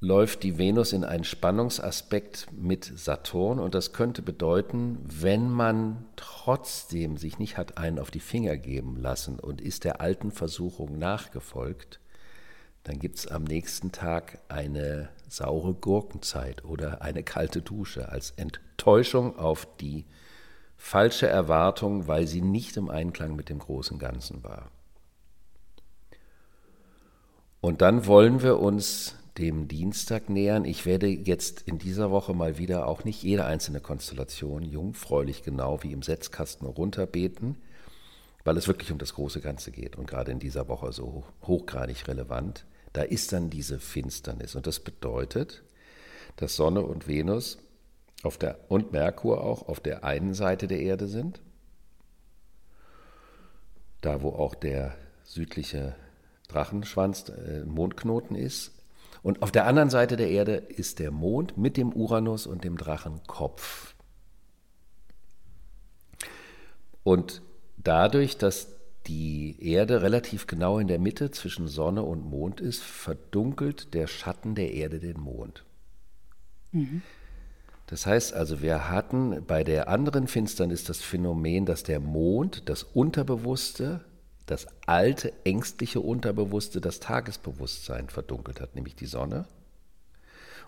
läuft 0.00 0.42
die 0.42 0.58
Venus 0.58 0.92
in 0.92 1.04
einen 1.04 1.24
Spannungsaspekt 1.24 2.48
mit 2.52 2.84
Saturn 2.84 3.58
und 3.58 3.74
das 3.74 3.92
könnte 3.92 4.22
bedeuten, 4.22 4.98
wenn 5.08 5.50
man 5.50 6.04
trotzdem 6.16 7.16
sich 7.16 7.38
nicht 7.38 7.56
hat 7.56 7.78
einen 7.78 7.98
auf 7.98 8.10
die 8.10 8.20
Finger 8.20 8.56
geben 8.56 8.96
lassen 8.96 9.40
und 9.40 9.60
ist 9.60 9.84
der 9.84 10.00
alten 10.00 10.30
Versuchung 10.30 10.98
nachgefolgt, 10.98 12.00
dann 12.84 12.98
gibt 12.98 13.18
es 13.18 13.26
am 13.26 13.44
nächsten 13.44 13.90
Tag 13.90 14.38
eine 14.48 15.08
saure 15.28 15.74
Gurkenzeit 15.74 16.64
oder 16.64 17.02
eine 17.02 17.22
kalte 17.22 17.60
Dusche 17.60 18.08
als 18.08 18.30
Enttäuschung 18.78 19.36
auf 19.36 19.66
die 19.80 20.04
falsche 20.76 21.26
Erwartung, 21.26 22.06
weil 22.06 22.28
sie 22.28 22.40
nicht 22.40 22.76
im 22.76 22.88
Einklang 22.88 23.34
mit 23.34 23.48
dem 23.48 23.58
großen 23.58 23.98
Ganzen 23.98 24.44
war. 24.44 24.70
Und 27.60 27.82
dann 27.82 28.06
wollen 28.06 28.40
wir 28.40 28.60
uns 28.60 29.16
dem 29.36 29.66
Dienstag 29.66 30.30
nähern. 30.30 30.64
Ich 30.64 30.86
werde 30.86 31.08
jetzt 31.08 31.62
in 31.62 31.78
dieser 31.78 32.12
Woche 32.12 32.34
mal 32.34 32.56
wieder 32.58 32.86
auch 32.86 33.02
nicht 33.02 33.20
jede 33.24 33.46
einzelne 33.46 33.80
Konstellation 33.80 34.62
jungfräulich 34.62 35.42
genau 35.42 35.82
wie 35.82 35.90
im 35.90 36.02
Setzkasten 36.02 36.68
runterbeten, 36.68 37.56
weil 38.44 38.56
es 38.56 38.68
wirklich 38.68 38.92
um 38.92 38.98
das 38.98 39.14
große 39.14 39.40
Ganze 39.40 39.72
geht 39.72 39.96
und 39.96 40.06
gerade 40.06 40.30
in 40.30 40.38
dieser 40.38 40.68
Woche 40.68 40.92
so 40.92 41.24
hochgradig 41.42 42.06
relevant. 42.06 42.64
Da 42.92 43.02
ist 43.02 43.32
dann 43.32 43.50
diese 43.50 43.80
Finsternis 43.80 44.54
und 44.54 44.68
das 44.68 44.78
bedeutet, 44.78 45.64
dass 46.36 46.54
Sonne 46.54 46.82
und 46.82 47.08
Venus 47.08 47.58
auf 48.22 48.38
der, 48.38 48.58
und 48.68 48.92
Merkur 48.92 49.42
auch 49.42 49.68
auf 49.68 49.80
der 49.80 50.04
einen 50.04 50.34
Seite 50.34 50.66
der 50.66 50.80
Erde 50.80 51.06
sind, 51.06 51.40
da 54.00 54.22
wo 54.22 54.30
auch 54.30 54.54
der 54.54 54.96
südliche 55.24 55.94
Drachenschwanz, 56.48 57.28
äh, 57.28 57.64
Mondknoten 57.64 58.36
ist, 58.36 58.74
und 59.22 59.42
auf 59.42 59.50
der 59.50 59.66
anderen 59.66 59.90
Seite 59.90 60.16
der 60.16 60.30
Erde 60.30 60.54
ist 60.54 60.98
der 61.00 61.10
Mond 61.10 61.58
mit 61.58 61.76
dem 61.76 61.92
Uranus 61.92 62.46
und 62.46 62.64
dem 62.64 62.76
Drachenkopf. 62.76 63.94
Und 67.02 67.42
dadurch, 67.76 68.36
dass 68.38 68.68
die 69.06 69.56
Erde 69.60 70.02
relativ 70.02 70.46
genau 70.46 70.78
in 70.78 70.88
der 70.88 70.98
Mitte 70.98 71.30
zwischen 71.30 71.66
Sonne 71.66 72.02
und 72.02 72.24
Mond 72.24 72.60
ist, 72.60 72.82
verdunkelt 72.82 73.94
der 73.94 74.06
Schatten 74.06 74.54
der 74.54 74.74
Erde 74.74 74.98
den 74.98 75.18
Mond. 75.18 75.64
Mhm. 76.72 77.02
Das 77.88 78.04
heißt 78.04 78.34
also, 78.34 78.60
wir 78.60 78.90
hatten 78.90 79.44
bei 79.46 79.64
der 79.64 79.88
anderen 79.88 80.28
Finsternis 80.28 80.84
das 80.84 80.98
Phänomen, 80.98 81.64
dass 81.64 81.82
der 81.82 82.00
Mond 82.00 82.68
das 82.68 82.82
Unterbewusste 82.82 84.04
das 84.44 84.66
alte, 84.86 85.32
ängstliche 85.44 86.00
Unterbewusste 86.00 86.80
das 86.80 87.00
Tagesbewusstsein 87.00 88.08
verdunkelt 88.08 88.60
hat, 88.60 88.74
nämlich 88.74 88.94
die 88.94 89.06
Sonne. 89.06 89.46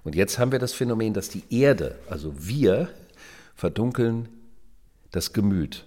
Und 0.02 0.14
jetzt 0.14 0.38
haben 0.38 0.52
wir 0.52 0.58
das 0.58 0.72
Phänomen, 0.72 1.12
dass 1.12 1.28
die 1.28 1.44
Erde, 1.50 1.98
also 2.08 2.32
wir, 2.46 2.88
verdunkeln 3.54 4.28
das 5.10 5.34
Gemüt. 5.34 5.84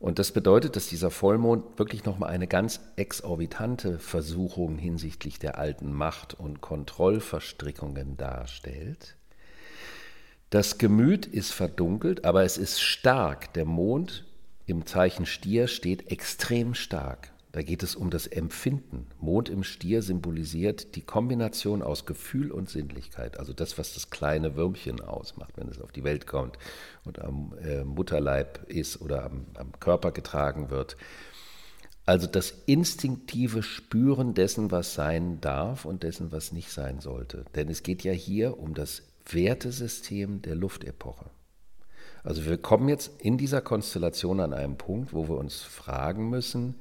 Und 0.00 0.18
das 0.18 0.32
bedeutet, 0.32 0.74
dass 0.74 0.88
dieser 0.88 1.12
Vollmond 1.12 1.78
wirklich 1.78 2.04
nochmal 2.04 2.30
eine 2.30 2.48
ganz 2.48 2.80
exorbitante 2.96 4.00
Versuchung 4.00 4.76
hinsichtlich 4.76 5.38
der 5.38 5.56
alten 5.56 5.92
Macht- 5.92 6.34
und 6.34 6.60
Kontrollverstrickungen 6.60 8.16
darstellt. 8.16 9.16
Das 10.54 10.78
Gemüt 10.78 11.26
ist 11.26 11.50
verdunkelt, 11.50 12.24
aber 12.24 12.44
es 12.44 12.58
ist 12.58 12.80
stark. 12.80 13.52
Der 13.54 13.64
Mond 13.64 14.24
im 14.66 14.86
Zeichen 14.86 15.26
Stier 15.26 15.66
steht 15.66 16.12
extrem 16.12 16.74
stark. 16.74 17.32
Da 17.50 17.62
geht 17.62 17.82
es 17.82 17.96
um 17.96 18.08
das 18.08 18.28
Empfinden. 18.28 19.08
Mond 19.18 19.48
im 19.48 19.64
Stier 19.64 20.00
symbolisiert 20.00 20.94
die 20.94 21.00
Kombination 21.00 21.82
aus 21.82 22.06
Gefühl 22.06 22.52
und 22.52 22.70
Sinnlichkeit, 22.70 23.36
also 23.40 23.52
das, 23.52 23.78
was 23.78 23.94
das 23.94 24.10
kleine 24.10 24.54
Würmchen 24.54 25.00
ausmacht, 25.00 25.54
wenn 25.56 25.66
es 25.66 25.80
auf 25.80 25.90
die 25.90 26.04
Welt 26.04 26.28
kommt 26.28 26.56
und 27.02 27.18
am 27.18 27.58
äh, 27.60 27.82
Mutterleib 27.82 28.60
ist 28.68 29.00
oder 29.00 29.24
am, 29.24 29.46
am 29.54 29.72
Körper 29.80 30.12
getragen 30.12 30.70
wird. 30.70 30.96
Also 32.06 32.28
das 32.28 32.54
instinktive 32.66 33.64
Spüren 33.64 34.34
dessen, 34.34 34.70
was 34.70 34.94
sein 34.94 35.40
darf 35.40 35.84
und 35.84 36.04
dessen, 36.04 36.30
was 36.30 36.52
nicht 36.52 36.70
sein 36.70 37.00
sollte. 37.00 37.44
Denn 37.56 37.68
es 37.68 37.82
geht 37.82 38.04
ja 38.04 38.12
hier 38.12 38.56
um 38.60 38.74
das 38.74 39.02
Wertesystem 39.26 40.42
der 40.42 40.54
Luftepoche. 40.54 41.26
Also 42.22 42.46
wir 42.46 42.56
kommen 42.58 42.88
jetzt 42.88 43.20
in 43.20 43.36
dieser 43.36 43.60
Konstellation 43.60 44.40
an 44.40 44.54
einen 44.54 44.78
Punkt, 44.78 45.12
wo 45.12 45.28
wir 45.28 45.36
uns 45.36 45.60
fragen 45.60 46.30
müssen, 46.30 46.76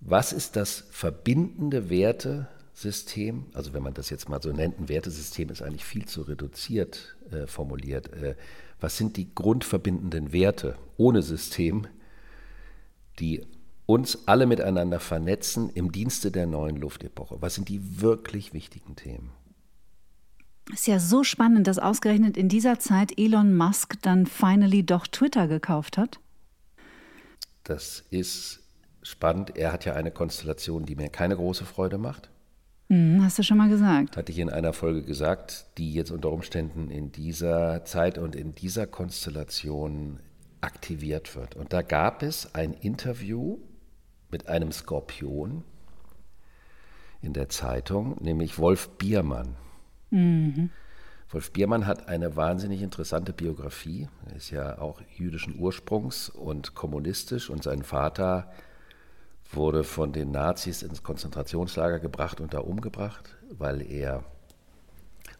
was 0.00 0.32
ist 0.32 0.56
das 0.56 0.84
verbindende 0.90 1.88
Wertesystem? 1.88 3.46
Also 3.54 3.72
wenn 3.72 3.82
man 3.82 3.94
das 3.94 4.10
jetzt 4.10 4.28
mal 4.28 4.42
so 4.42 4.52
nennt, 4.52 4.78
ein 4.78 4.88
Wertesystem 4.88 5.48
ist 5.48 5.62
eigentlich 5.62 5.84
viel 5.84 6.06
zu 6.06 6.22
reduziert 6.22 7.16
äh, 7.30 7.46
formuliert. 7.46 8.12
Äh, 8.12 8.34
was 8.80 8.98
sind 8.98 9.16
die 9.16 9.34
grundverbindenden 9.34 10.32
Werte 10.32 10.76
ohne 10.98 11.22
System, 11.22 11.86
die 13.18 13.46
uns 13.86 14.26
alle 14.26 14.46
miteinander 14.46 15.00
vernetzen 15.00 15.70
im 15.74 15.92
Dienste 15.92 16.30
der 16.30 16.46
neuen 16.46 16.76
Luftepoche? 16.76 17.36
Was 17.40 17.54
sind 17.54 17.68
die 17.68 18.00
wirklich 18.00 18.52
wichtigen 18.52 18.96
Themen? 18.96 19.30
Ist 20.72 20.86
ja 20.86 20.98
so 20.98 21.24
spannend, 21.24 21.66
dass 21.66 21.78
ausgerechnet 21.78 22.36
in 22.36 22.48
dieser 22.48 22.78
Zeit 22.78 23.18
Elon 23.18 23.54
Musk 23.54 23.96
dann 24.02 24.26
finally 24.26 24.84
doch 24.84 25.06
Twitter 25.06 25.46
gekauft 25.46 25.98
hat. 25.98 26.20
Das 27.64 28.04
ist 28.10 28.60
spannend. 29.02 29.56
Er 29.56 29.72
hat 29.72 29.84
ja 29.84 29.94
eine 29.94 30.10
Konstellation, 30.10 30.86
die 30.86 30.96
mir 30.96 31.10
keine 31.10 31.36
große 31.36 31.64
Freude 31.64 31.98
macht. 31.98 32.30
Mhm, 32.88 33.22
hast 33.22 33.38
du 33.38 33.42
schon 33.42 33.58
mal 33.58 33.68
gesagt. 33.68 34.16
Hatte 34.16 34.32
ich 34.32 34.38
in 34.38 34.50
einer 34.50 34.72
Folge 34.72 35.02
gesagt, 35.02 35.66
die 35.78 35.92
jetzt 35.94 36.10
unter 36.10 36.30
Umständen 36.30 36.90
in 36.90 37.12
dieser 37.12 37.84
Zeit 37.84 38.18
und 38.18 38.34
in 38.34 38.54
dieser 38.54 38.86
Konstellation 38.86 40.20
aktiviert 40.60 41.34
wird. 41.36 41.56
Und 41.56 41.72
da 41.72 41.82
gab 41.82 42.22
es 42.22 42.54
ein 42.54 42.72
Interview 42.72 43.58
mit 44.30 44.48
einem 44.48 44.72
Skorpion 44.72 45.62
in 47.22 47.32
der 47.32 47.48
Zeitung, 47.48 48.16
nämlich 48.20 48.58
Wolf 48.58 48.90
Biermann. 48.98 49.56
Mhm. 50.14 50.70
Wolf 51.30 51.50
Biermann 51.50 51.86
hat 51.86 52.06
eine 52.08 52.36
wahnsinnig 52.36 52.82
interessante 52.82 53.32
Biografie. 53.32 54.08
Er 54.30 54.36
ist 54.36 54.50
ja 54.50 54.78
auch 54.78 55.00
jüdischen 55.16 55.58
Ursprungs 55.58 56.28
und 56.28 56.76
kommunistisch 56.76 57.50
und 57.50 57.64
sein 57.64 57.82
Vater 57.82 58.52
wurde 59.50 59.82
von 59.82 60.12
den 60.12 60.30
Nazis 60.30 60.82
ins 60.82 61.02
Konzentrationslager 61.02 61.98
gebracht 61.98 62.40
und 62.40 62.54
da 62.54 62.60
umgebracht, 62.60 63.36
weil 63.50 63.82
er 63.82 64.22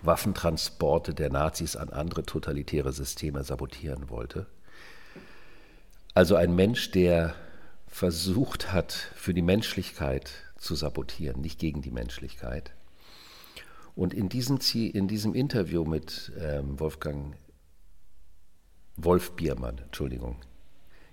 Waffentransporte 0.02 1.14
der 1.14 1.31
Nazis 1.31 1.76
an 1.76 1.90
andere 1.90 2.25
totalitäre 2.25 2.93
Systeme 2.93 3.45
sabotieren 3.45 4.11
wollte. 4.11 4.47
Also 6.14 6.35
ein 6.35 6.54
Mensch, 6.54 6.90
der 6.90 7.35
versucht 7.87 8.73
hat, 8.73 8.93
für 8.93 9.35
die 9.35 9.43
Menschlichkeit 9.43 10.33
zu 10.57 10.75
sabotieren, 10.75 11.40
nicht 11.40 11.61
gegen 11.61 11.83
die 11.83 11.93
Menschlichkeit. 11.93 12.73
Und 13.95 14.13
in 14.13 14.29
diesem, 14.29 14.59
in 14.75 15.09
diesem 15.09 15.35
Interview 15.35 15.85
mit 15.85 16.33
ähm, 16.39 16.79
Wolfgang 16.81 17.37
Wolf 18.97 19.33
Biermann, 19.33 19.79
Entschuldigung, 19.79 20.37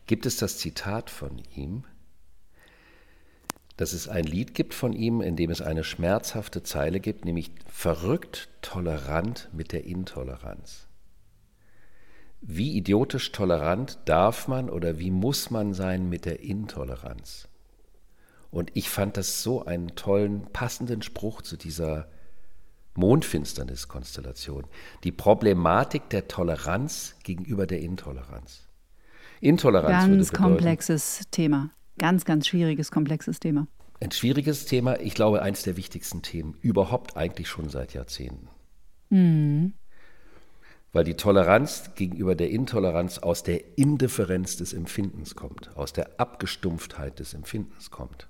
gibt 0.05 0.25
es 0.25 0.37
das 0.37 0.57
Zitat 0.57 1.09
von 1.09 1.41
ihm, 1.55 1.83
dass 3.77 3.93
es 3.93 4.07
ein 4.07 4.25
Lied 4.25 4.53
gibt 4.53 4.73
von 4.73 4.93
ihm, 4.93 5.21
in 5.21 5.35
dem 5.35 5.49
es 5.49 5.61
eine 5.61 5.83
schmerzhafte 5.83 6.61
Zeile 6.61 6.99
gibt, 6.99 7.25
nämlich 7.25 7.51
verrückt 7.65 8.49
tolerant 8.61 9.49
mit 9.53 9.71
der 9.71 9.85
Intoleranz. 9.85 10.87
Wie 12.41 12.75
idiotisch 12.75 13.31
tolerant 13.31 13.99
darf 14.05 14.47
man 14.47 14.69
oder 14.69 14.99
wie 14.99 15.11
muss 15.11 15.49
man 15.51 15.73
sein 15.73 16.09
mit 16.09 16.25
der 16.25 16.41
Intoleranz? 16.41 17.47
Und 18.51 18.71
ich 18.73 18.89
fand 18.89 19.17
das 19.17 19.43
so 19.43 19.65
einen 19.65 19.95
tollen, 19.95 20.43
passenden 20.51 21.01
Spruch 21.01 21.41
zu 21.41 21.55
dieser 21.55 22.09
Mondfinsterniskonstellation. 22.95 24.65
Die 25.03 25.11
Problematik 25.11 26.09
der 26.09 26.27
Toleranz 26.27 27.15
gegenüber 27.23 27.65
der 27.65 27.81
Intoleranz. 27.81 28.67
Intoleranz 29.39 29.89
Ganz 29.89 30.29
bedeuten, 30.29 30.43
komplexes 30.43 31.21
Thema. 31.31 31.71
Ganz, 31.97 32.25
ganz 32.25 32.47
schwieriges, 32.47 32.91
komplexes 32.91 33.39
Thema. 33.39 33.67
Ein 33.99 34.11
schwieriges 34.11 34.65
Thema, 34.65 34.99
ich 34.99 35.13
glaube, 35.13 35.41
eines 35.41 35.63
der 35.63 35.77
wichtigsten 35.77 36.21
Themen 36.21 36.57
überhaupt 36.61 37.17
eigentlich 37.17 37.47
schon 37.47 37.69
seit 37.69 37.93
Jahrzehnten. 37.93 38.47
Mhm. 39.09 39.73
Weil 40.91 41.03
die 41.03 41.13
Toleranz 41.13 41.91
gegenüber 41.95 42.35
der 42.35 42.49
Intoleranz 42.49 43.19
aus 43.19 43.43
der 43.43 43.77
Indifferenz 43.77 44.57
des 44.57 44.73
Empfindens 44.73 45.35
kommt, 45.35 45.77
aus 45.77 45.93
der 45.93 46.19
Abgestumpftheit 46.19 47.19
des 47.19 47.33
Empfindens 47.33 47.91
kommt. 47.91 48.27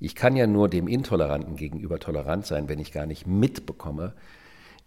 Ich 0.00 0.14
kann 0.14 0.36
ja 0.36 0.46
nur 0.46 0.68
dem 0.68 0.86
Intoleranten 0.86 1.56
gegenüber 1.56 1.98
tolerant 1.98 2.46
sein, 2.46 2.68
wenn 2.68 2.78
ich 2.78 2.92
gar 2.92 3.06
nicht 3.06 3.26
mitbekomme, 3.26 4.14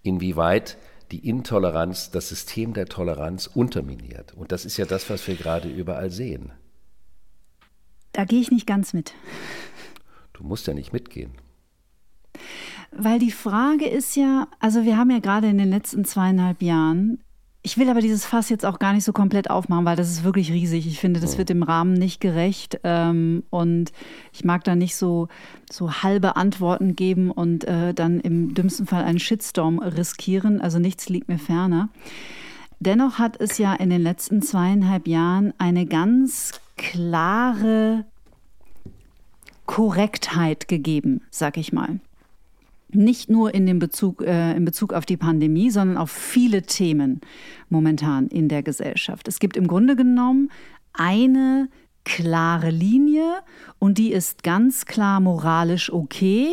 inwieweit 0.04 0.78
die 1.12 1.28
Intoleranz 1.28 2.12
das 2.12 2.30
System 2.30 2.74
der 2.74 2.86
Toleranz 2.86 3.48
unterminiert. 3.48 4.34
Und 4.34 4.52
das 4.52 4.66
ist 4.66 4.78
ja 4.78 4.86
das, 4.86 5.10
was 5.10 5.28
wir 5.28 5.36
gerade 5.36 5.68
überall 5.68 6.10
sehen. 6.10 6.52
Da 8.14 8.26
gehe 8.26 8.40
ich 8.40 8.52
nicht 8.52 8.68
ganz 8.68 8.94
mit. 8.94 9.14
Du 10.34 10.44
musst 10.44 10.68
ja 10.68 10.74
nicht 10.74 10.94
mitgehen. 10.94 11.32
Weil 12.92 13.20
die 13.20 13.32
Frage 13.32 13.88
ist 13.88 14.16
ja, 14.16 14.48
also 14.60 14.84
wir 14.84 14.98
haben 14.98 15.12
ja 15.12 15.20
gerade 15.20 15.48
in 15.48 15.58
den 15.58 15.70
letzten 15.70 16.04
zweieinhalb 16.04 16.62
Jahren, 16.62 17.24
ich 17.64 17.78
will 17.78 17.90
aber 17.90 18.02
dieses 18.02 18.26
Fass 18.26 18.50
jetzt 18.50 18.66
auch 18.66 18.80
gar 18.80 18.94
nicht 18.94 19.04
so 19.04 19.14
komplett 19.14 19.50
aufmachen, 19.50 19.86
weil 19.86 19.96
das 19.96 20.10
ist 20.10 20.24
wirklich 20.24 20.52
riesig. 20.52 20.88
Ich 20.88 21.00
finde, 21.00 21.20
das 21.20 21.38
wird 21.38 21.50
dem 21.50 21.62
Rahmen 21.62 21.94
nicht 21.94 22.20
gerecht. 22.20 22.80
Ähm, 22.84 23.44
und 23.52 23.92
ich 24.34 24.44
mag 24.44 24.64
da 24.64 24.76
nicht 24.76 24.96
so, 24.96 25.28
so 25.72 26.02
halbe 26.02 26.36
Antworten 26.36 26.96
geben 26.96 27.30
und 27.30 27.66
äh, 27.66 27.94
dann 27.94 28.20
im 28.20 28.56
dümmsten 28.56 28.88
Fall 28.88 29.04
einen 29.04 29.20
Shitstorm 29.20 29.78
riskieren. 29.78 30.60
Also 30.60 30.80
nichts 30.80 31.08
liegt 31.10 31.28
mir 31.28 31.38
ferner. 31.38 31.90
Dennoch 32.80 33.20
hat 33.20 33.40
es 33.40 33.60
ja 33.60 33.76
in 33.76 33.92
den 33.92 34.02
letzten 34.02 34.42
zweieinhalb 34.42 35.08
Jahren 35.08 35.54
eine 35.60 35.86
ganz 35.86 36.60
klare 36.78 38.06
Korrektheit 39.68 40.68
gegeben, 40.68 41.22
sag 41.30 41.58
ich 41.58 41.72
mal. 41.72 42.00
Nicht 42.94 43.30
nur 43.30 43.54
in, 43.54 43.66
dem 43.66 43.80
Bezug, 43.80 44.22
äh, 44.22 44.56
in 44.56 44.66
Bezug 44.66 44.94
auf 44.94 45.06
die 45.06 45.18
Pandemie, 45.18 45.70
sondern 45.72 45.98
auf 45.98 46.12
viele 46.12 46.64
Themen 46.64 47.22
momentan 47.70 48.28
in 48.28 48.50
der 48.50 48.64
Gesellschaft. 48.64 49.28
Es 49.28 49.40
gibt 49.40 49.58
im 49.58 49.68
Grunde 49.68 49.96
genommen 49.96 50.50
eine 50.94 51.70
klare 52.04 52.70
Linie 52.70 53.26
und 53.80 53.98
die 53.98 54.12
ist 54.12 54.44
ganz 54.44 54.86
klar 54.86 55.20
moralisch 55.20 55.92
okay. 55.92 56.50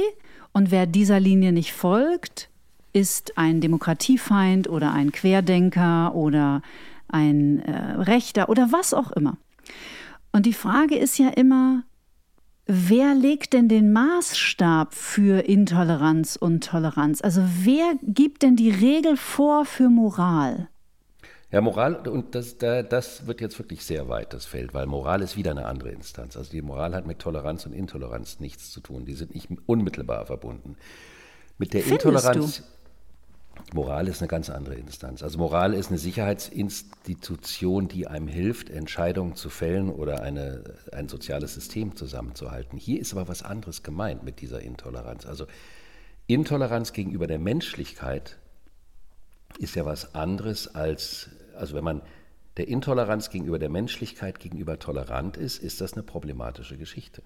Und 0.52 0.70
wer 0.70 0.86
dieser 0.86 1.20
Linie 1.20 1.52
nicht 1.52 1.72
folgt, 1.72 2.50
ist 2.92 3.38
ein 3.38 3.60
Demokratiefeind 3.60 4.68
oder 4.68 4.92
ein 4.92 5.12
Querdenker 5.12 6.14
oder 6.14 6.62
ein 7.08 7.60
äh, 7.60 7.92
Rechter 8.02 8.48
oder 8.48 8.72
was 8.72 8.94
auch 8.94 9.10
immer. 9.12 9.36
Und 10.32 10.46
die 10.46 10.52
Frage 10.52 10.96
ist 10.96 11.18
ja 11.18 11.28
immer, 11.28 11.84
wer 12.68 13.14
legt 13.14 13.54
denn 13.54 13.68
den 13.68 13.92
Maßstab 13.92 14.94
für 14.94 15.44
Intoleranz 15.48 16.36
und 16.36 16.64
Toleranz? 16.64 17.20
Also 17.22 17.42
wer 17.64 17.94
gibt 18.02 18.42
denn 18.42 18.54
die 18.54 18.70
Regel 18.70 19.16
vor 19.16 19.64
für 19.64 19.88
Moral? 19.88 20.68
Ja, 21.50 21.62
Moral, 21.62 22.06
und 22.06 22.34
das, 22.34 22.58
das 22.58 23.26
wird 23.26 23.40
jetzt 23.40 23.58
wirklich 23.58 23.82
sehr 23.82 24.08
weit, 24.08 24.34
das 24.34 24.44
Feld, 24.44 24.74
weil 24.74 24.84
Moral 24.84 25.22
ist 25.22 25.36
wieder 25.38 25.52
eine 25.52 25.64
andere 25.64 25.88
Instanz. 25.88 26.36
Also 26.36 26.50
die 26.50 26.60
Moral 26.60 26.94
hat 26.94 27.06
mit 27.06 27.20
Toleranz 27.20 27.64
und 27.64 27.72
Intoleranz 27.72 28.38
nichts 28.38 28.70
zu 28.70 28.80
tun. 28.80 29.06
Die 29.06 29.14
sind 29.14 29.34
nicht 29.34 29.48
unmittelbar 29.64 30.26
verbunden. 30.26 30.76
Mit 31.56 31.72
der 31.72 31.80
Findest 31.80 32.04
Intoleranz. 32.04 32.58
Du? 32.58 32.77
Moral 33.74 34.08
ist 34.08 34.20
eine 34.20 34.28
ganz 34.28 34.48
andere 34.48 34.74
Instanz. 34.74 35.22
Also 35.22 35.38
Moral 35.38 35.74
ist 35.74 35.88
eine 35.88 35.98
Sicherheitsinstitution, 35.98 37.88
die 37.88 38.06
einem 38.06 38.26
hilft, 38.26 38.70
Entscheidungen 38.70 39.34
zu 39.34 39.50
fällen 39.50 39.90
oder 39.90 40.22
eine, 40.22 40.64
ein 40.92 41.08
soziales 41.08 41.54
System 41.54 41.94
zusammenzuhalten. 41.94 42.78
Hier 42.78 43.00
ist 43.00 43.12
aber 43.12 43.28
was 43.28 43.42
anderes 43.42 43.82
gemeint 43.82 44.22
mit 44.22 44.40
dieser 44.40 44.62
Intoleranz. 44.62 45.26
Also 45.26 45.46
Intoleranz 46.26 46.92
gegenüber 46.92 47.26
der 47.26 47.38
Menschlichkeit 47.38 48.38
ist 49.58 49.74
ja 49.74 49.84
was 49.84 50.14
anderes 50.14 50.74
als, 50.74 51.30
also 51.56 51.74
wenn 51.74 51.84
man 51.84 52.02
der 52.56 52.68
Intoleranz 52.68 53.30
gegenüber 53.30 53.58
der 53.58 53.68
Menschlichkeit 53.68 54.40
gegenüber 54.40 54.78
tolerant 54.78 55.36
ist, 55.36 55.62
ist 55.62 55.80
das 55.80 55.92
eine 55.94 56.02
problematische 56.02 56.76
Geschichte. 56.76 57.22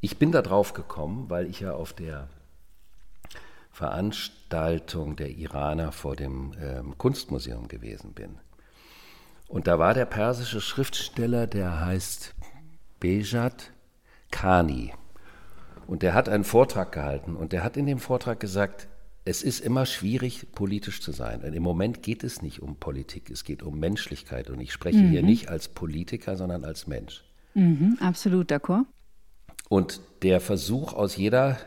Ich 0.00 0.18
bin 0.18 0.32
da 0.32 0.42
drauf 0.42 0.72
gekommen, 0.72 1.28
weil 1.28 1.46
ich 1.46 1.60
ja 1.60 1.72
auf 1.72 1.92
der 1.92 2.28
Veranstaltung 3.76 5.16
der 5.16 5.36
Iraner 5.36 5.92
vor 5.92 6.16
dem 6.16 6.54
ähm, 6.58 6.96
Kunstmuseum 6.96 7.68
gewesen 7.68 8.14
bin. 8.14 8.38
Und 9.48 9.66
da 9.66 9.78
war 9.78 9.92
der 9.92 10.06
persische 10.06 10.62
Schriftsteller, 10.62 11.46
der 11.46 11.84
heißt 11.84 12.34
Bejat 13.00 13.72
Kani. 14.30 14.94
Und 15.86 16.02
der 16.02 16.14
hat 16.14 16.30
einen 16.30 16.44
Vortrag 16.44 16.90
gehalten 16.90 17.36
und 17.36 17.52
der 17.52 17.62
hat 17.62 17.76
in 17.76 17.84
dem 17.84 17.98
Vortrag 17.98 18.40
gesagt, 18.40 18.88
es 19.26 19.42
ist 19.42 19.60
immer 19.60 19.84
schwierig, 19.84 20.46
politisch 20.52 21.02
zu 21.02 21.12
sein. 21.12 21.42
Und 21.42 21.52
im 21.52 21.62
Moment 21.62 22.02
geht 22.02 22.24
es 22.24 22.40
nicht 22.40 22.62
um 22.62 22.76
Politik, 22.76 23.28
es 23.28 23.44
geht 23.44 23.62
um 23.62 23.78
Menschlichkeit. 23.78 24.48
Und 24.48 24.58
ich 24.58 24.72
spreche 24.72 25.00
mhm. 25.00 25.10
hier 25.10 25.22
nicht 25.22 25.50
als 25.50 25.68
Politiker, 25.68 26.38
sondern 26.38 26.64
als 26.64 26.86
Mensch. 26.86 27.24
Mhm, 27.52 27.98
absolut, 28.00 28.50
d'accord. 28.50 28.86
Und 29.68 30.00
der 30.22 30.40
Versuch 30.40 30.94
aus 30.94 31.16
jeder 31.16 31.58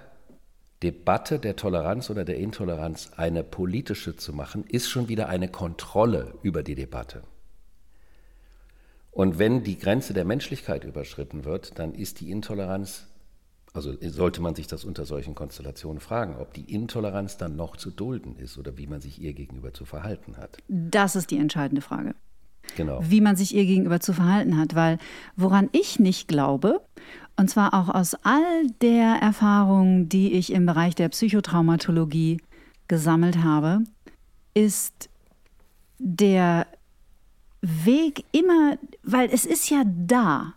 Debatte 0.83 1.39
der 1.39 1.55
Toleranz 1.55 2.09
oder 2.09 2.23
der 2.23 2.37
Intoleranz 2.37 3.11
eine 3.17 3.43
politische 3.43 4.15
zu 4.15 4.33
machen, 4.33 4.63
ist 4.63 4.89
schon 4.89 5.09
wieder 5.09 5.27
eine 5.27 5.49
Kontrolle 5.49 6.35
über 6.41 6.63
die 6.63 6.75
Debatte. 6.75 7.23
Und 9.11 9.39
wenn 9.39 9.63
die 9.63 9.77
Grenze 9.77 10.13
der 10.13 10.23
Menschlichkeit 10.23 10.85
überschritten 10.85 11.43
wird, 11.43 11.77
dann 11.77 11.93
ist 11.93 12.21
die 12.21 12.31
Intoleranz, 12.31 13.07
also 13.73 13.93
sollte 14.01 14.41
man 14.41 14.55
sich 14.55 14.67
das 14.67 14.85
unter 14.85 15.05
solchen 15.05 15.35
Konstellationen 15.35 15.99
fragen, 15.99 16.37
ob 16.37 16.53
die 16.53 16.73
Intoleranz 16.73 17.35
dann 17.35 17.57
noch 17.57 17.75
zu 17.75 17.91
dulden 17.91 18.37
ist 18.37 18.57
oder 18.57 18.77
wie 18.77 18.87
man 18.87 19.01
sich 19.01 19.21
ihr 19.21 19.33
gegenüber 19.33 19.73
zu 19.73 19.83
verhalten 19.83 20.37
hat. 20.37 20.59
Das 20.69 21.17
ist 21.17 21.31
die 21.31 21.37
entscheidende 21.37 21.81
Frage. 21.81 22.15
Genau. 22.77 22.99
Wie 23.03 23.19
man 23.19 23.35
sich 23.35 23.55
ihr 23.55 23.65
gegenüber 23.65 23.99
zu 23.99 24.13
verhalten 24.13 24.57
hat, 24.57 24.75
weil 24.75 24.99
woran 25.35 25.69
ich 25.71 25.99
nicht 25.99 26.27
glaube, 26.27 26.81
und 27.39 27.49
zwar 27.49 27.73
auch 27.73 27.87
aus 27.87 28.15
all 28.23 28.67
der 28.81 29.15
Erfahrung, 29.21 30.09
die 30.09 30.33
ich 30.33 30.51
im 30.51 30.65
Bereich 30.65 30.93
der 30.93 31.07
Psychotraumatologie 31.07 32.41
gesammelt 32.89 33.37
habe, 33.37 33.83
ist 34.53 35.09
der 35.99 36.67
Weg 37.61 38.25
immer, 38.33 38.77
weil 39.03 39.29
es 39.31 39.45
ist 39.45 39.69
ja 39.69 39.83
da. 39.85 40.53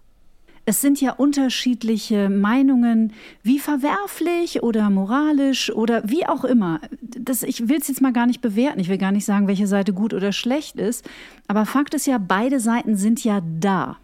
Es 0.64 0.80
sind 0.80 1.00
ja 1.00 1.12
unterschiedliche 1.12 2.28
Meinungen, 2.28 3.12
wie 3.44 3.60
verwerflich 3.60 4.64
oder 4.64 4.90
moralisch 4.90 5.72
oder 5.72 6.08
wie 6.08 6.26
auch 6.26 6.44
immer. 6.44 6.80
Das, 7.00 7.44
ich 7.44 7.68
will 7.68 7.78
es 7.80 7.88
jetzt 7.88 8.00
mal 8.00 8.12
gar 8.12 8.26
nicht 8.26 8.40
bewerten. 8.40 8.80
Ich 8.80 8.88
will 8.88 8.98
gar 8.98 9.12
nicht 9.12 9.24
sagen, 9.24 9.46
welche 9.46 9.68
Seite 9.68 9.92
gut 9.92 10.14
oder 10.14 10.32
schlecht 10.32 10.76
ist. 10.76 11.08
Aber 11.46 11.64
Fakt 11.64 11.94
ist 11.94 12.06
ja, 12.06 12.18
beide 12.18 12.58
Seiten 12.58 12.96
sind 12.96 13.22
ja 13.22 13.40
da 13.60 13.98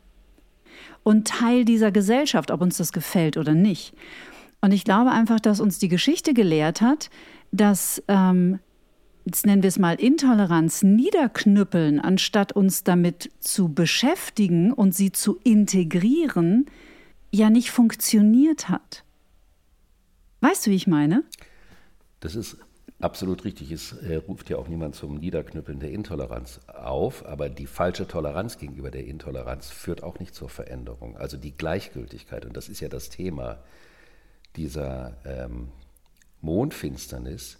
und 1.03 1.27
Teil 1.27 1.65
dieser 1.65 1.91
Gesellschaft, 1.93 2.51
ob 2.51 2.61
uns 2.61 2.77
das 2.77 2.93
gefällt 2.93 3.37
oder 3.37 3.55
nicht. 3.55 3.95
Und 4.61 4.73
ich 4.73 4.85
glaube 4.85 5.11
einfach, 5.11 5.41
dass 5.41 5.61
uns 5.61 5.79
die 5.79 5.89
Geschichte 5.89 6.35
gelehrt 6.35 6.81
hat, 6.81 7.11
dass 7.53 8.03
ähm, 8.09 8.59
jetzt 9.25 9.47
nennen 9.47 9.63
wir 9.63 9.69
es 9.69 9.79
mal 9.79 9.95
Intoleranz, 9.95 10.83
niederknüppeln, 10.83 12.01
anstatt 12.01 12.53
uns 12.53 12.83
damit 12.83 13.31
zu 13.41 13.69
beschäftigen 13.69 14.73
und 14.73 14.95
sie 14.95 15.13
zu 15.13 15.39
integrieren, 15.45 16.67
ja 17.31 17.51
nicht 17.51 17.71
funktioniert 17.71 18.69
hat. 18.69 19.05
Weißt 20.41 20.67
du, 20.67 20.71
wie 20.71 20.77
ich 20.77 20.87
meine? 20.87 21.25
Das 22.21 22.35
ist 22.35 22.57
absolut 23.01 23.45
richtig. 23.45 23.71
Es 23.71 23.93
äh, 23.93 24.17
ruft 24.17 24.51
ja 24.51 24.57
auch 24.57 24.69
niemand 24.69 24.95
zum 24.95 25.19
Niederknüppeln 25.19 25.81
der 25.81 25.91
Intoleranz 25.91 26.61
auf, 26.67 27.25
aber 27.27 27.49
die 27.49 27.67
falsche 27.67 28.07
Toleranz 28.07 28.59
gegenüber 28.59 28.91
der 28.91 29.07
Intoleranz 29.07 29.71
führt 29.71 30.03
auch 30.03 30.19
nicht 30.19 30.35
zur 30.35 30.49
Veränderung. 30.49 31.17
Also 31.17 31.37
die 31.37 31.57
Gleichgültigkeit, 31.57 32.45
und 32.45 32.57
das 32.57 32.69
ist 32.69 32.81
ja 32.81 32.89
das 32.89 33.09
Thema 33.09 33.59
dieser 34.57 35.17
ähm, 35.25 35.69
Mondfinsternis, 36.41 37.59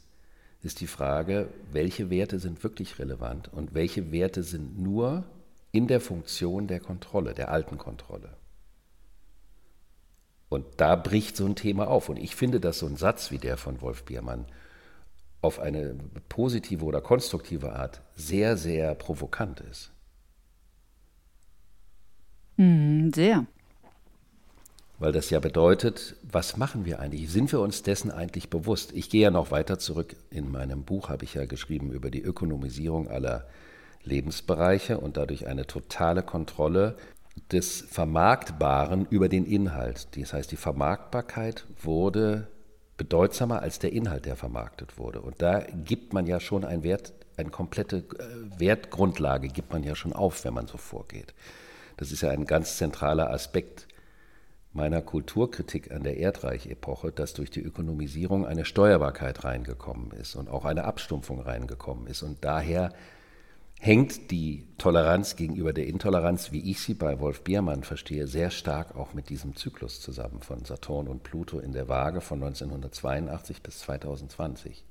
ist 0.62 0.81
die 0.81 0.87
Frage, 0.87 1.48
welche 1.70 2.11
Werte 2.11 2.38
sind 2.40 2.62
wirklich 2.64 2.98
relevant 2.98 3.53
und 3.53 3.74
welche 3.74 4.11
Werte 4.11 4.42
sind 4.42 4.79
nur 4.79 5.24
in 5.70 5.87
der 5.87 6.01
Funktion 6.01 6.66
der 6.66 6.81
Kontrolle, 6.81 7.35
der 7.35 7.51
alten 7.51 7.79
Kontrolle. 7.79 8.37
Und 10.48 10.64
da 10.79 10.96
bricht 10.96 11.37
so 11.37 11.44
ein 11.44 11.57
Thema 11.57 11.88
auf. 11.88 12.09
Und 12.09 12.16
ich 12.16 12.35
finde, 12.35 12.59
dass 12.59 12.79
so 12.79 12.87
ein 12.87 12.96
Satz 12.96 13.31
wie 13.31 13.38
der 13.38 13.57
von 13.57 13.81
Wolf 13.81 14.05
Biermann 14.05 14.46
auf 15.40 15.61
eine 15.61 15.96
positive 16.29 16.85
oder 16.85 17.01
konstruktive 17.01 17.74
Art 17.74 18.03
sehr, 18.14 18.57
sehr 18.57 18.94
provokant 18.94 19.61
ist. 19.61 19.92
Hm, 22.57 23.12
sehr. 23.14 23.46
Weil 24.98 25.12
das 25.12 25.31
ja 25.31 25.38
bedeutet, 25.38 26.16
was 26.24 26.57
machen 26.57 26.85
wir 26.85 26.98
eigentlich? 26.98 27.31
Sind 27.31 27.53
wir 27.53 27.61
uns 27.61 27.85
dessen 27.85 28.11
eigentlich 28.11 28.51
bewusst? 28.51 28.92
Ich 28.92 29.11
gehe 29.11 29.22
ja 29.22 29.31
noch 29.31 29.53
weiter 29.53 29.79
zurück. 29.79 30.16
In 30.31 30.51
meinem 30.51 30.83
Buch 30.83 31.09
habe 31.09 31.24
ich 31.24 31.35
ja 31.35 31.46
geschrieben 31.46 31.92
über 31.92 32.11
die 32.11 32.22
Ökonomisierung 32.22 33.07
aller 33.09 33.46
Lebensbereiche 34.03 34.98
und 34.98 35.16
dadurch 35.16 35.46
eine 35.46 35.68
totale 35.68 36.24
Kontrolle 36.24 36.96
des 37.53 37.83
Vermarktbaren 37.83 39.07
über 39.09 39.29
den 39.29 39.44
Inhalt. 39.44 40.09
Das 40.16 40.33
heißt, 40.33 40.51
die 40.51 40.57
Vermarktbarkeit 40.57 41.64
wurde 41.81 42.48
bedeutsamer 42.98 43.62
als 43.62 43.78
der 43.78 43.92
Inhalt, 43.92 44.26
der 44.26 44.37
vermarktet 44.37 44.98
wurde. 44.98 45.22
Und 45.22 45.40
da 45.40 45.61
gibt 45.61 46.12
man 46.12 46.26
ja 46.26 46.40
schon 46.40 46.64
ein 46.64 46.82
Wert, 46.82 47.14
eine 47.38 47.50
komplette 47.50 47.98
äh, 47.98 48.61
Wertgrundlage 48.61 49.48
gibt 49.48 49.72
man 49.72 49.84
ja 49.84 49.94
schon 49.94 50.12
auf, 50.12 50.44
wenn 50.44 50.52
man 50.52 50.66
so 50.66 50.76
vorgeht. 50.76 51.32
Das 51.96 52.12
ist 52.12 52.20
ja 52.20 52.30
ein 52.30 52.44
ganz 52.44 52.76
zentraler 52.76 53.30
Aspekt 53.30 53.87
meiner 54.72 55.00
Kulturkritik 55.00 55.90
an 55.90 56.02
der 56.02 56.18
Erdreich-Epoche, 56.18 57.11
dass 57.12 57.32
durch 57.32 57.50
die 57.50 57.62
Ökonomisierung 57.62 58.46
eine 58.46 58.64
Steuerbarkeit 58.64 59.44
reingekommen 59.44 60.11
ist 60.12 60.34
und 60.34 60.48
auch 60.48 60.64
eine 60.64 60.84
Abstumpfung 60.84 61.40
reingekommen 61.40 62.06
ist. 62.06 62.22
Und 62.22 62.44
daher 62.44 62.92
hängt 63.80 64.30
die 64.30 64.66
Toleranz 64.76 65.36
gegenüber 65.36 65.72
der 65.72 65.86
Intoleranz, 65.86 66.52
wie 66.52 66.70
ich 66.70 66.80
sie 66.80 66.94
bei 66.94 67.20
Wolf 67.20 67.42
Biermann 67.42 67.84
verstehe, 67.84 68.26
sehr 68.26 68.50
stark 68.50 68.96
auch 68.96 69.14
mit 69.14 69.28
diesem 69.28 69.56
Zyklus 69.56 70.00
zusammen 70.00 70.42
von 70.42 70.64
Saturn 70.64 71.08
und 71.08 71.22
Pluto 71.22 71.58
in 71.58 71.72
der 71.72 71.88
Waage 71.88 72.20
von 72.20 72.42
1982 72.42 73.62
bis 73.62 73.78
2020. 73.80 74.84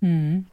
Mhm. 0.00 0.46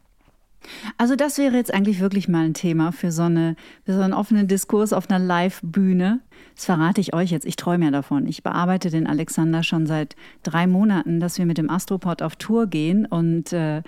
Also 0.96 1.16
das 1.16 1.38
wäre 1.38 1.56
jetzt 1.56 1.72
eigentlich 1.72 2.00
wirklich 2.00 2.28
mal 2.28 2.44
ein 2.44 2.54
Thema 2.54 2.92
für 2.92 3.12
so, 3.12 3.22
eine, 3.22 3.56
für 3.84 3.94
so 3.94 4.00
einen 4.00 4.12
offenen 4.12 4.48
Diskurs 4.48 4.92
auf 4.92 5.08
einer 5.08 5.24
Live-Bühne. 5.24 6.20
Das 6.54 6.64
verrate 6.64 7.00
ich 7.00 7.14
euch 7.14 7.30
jetzt. 7.30 7.46
Ich 7.46 7.56
träume 7.56 7.86
ja 7.86 7.90
davon. 7.90 8.26
Ich 8.26 8.42
bearbeite 8.42 8.90
den 8.90 9.06
Alexander 9.06 9.62
schon 9.62 9.86
seit 9.86 10.16
drei 10.42 10.66
Monaten, 10.66 11.20
dass 11.20 11.38
wir 11.38 11.46
mit 11.46 11.58
dem 11.58 11.70
Astropod 11.70 12.22
auf 12.22 12.36
Tour 12.36 12.66
gehen 12.66 13.06
und 13.06 13.52
äh, 13.52 13.82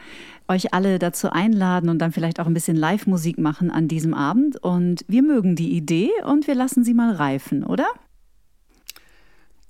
euch 0.48 0.72
alle 0.72 0.98
dazu 0.98 1.30
einladen 1.30 1.88
und 1.88 1.98
dann 1.98 2.12
vielleicht 2.12 2.40
auch 2.40 2.46
ein 2.46 2.54
bisschen 2.54 2.76
Live-Musik 2.76 3.38
machen 3.38 3.70
an 3.70 3.88
diesem 3.88 4.14
Abend. 4.14 4.56
Und 4.56 5.04
wir 5.08 5.22
mögen 5.22 5.56
die 5.56 5.72
Idee 5.72 6.10
und 6.24 6.46
wir 6.46 6.54
lassen 6.54 6.84
sie 6.84 6.94
mal 6.94 7.14
reifen, 7.14 7.64
oder? 7.64 7.86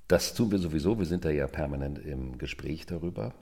Das 0.07 0.33
tun 0.33 0.51
wir 0.51 0.59
sowieso. 0.59 0.99
Wir 0.99 1.05
sind 1.05 1.23
da 1.23 1.29
ja 1.29 1.47
permanent 1.47 1.99
im 1.99 2.37
Gespräch 2.37 2.85
darüber. 2.85 3.33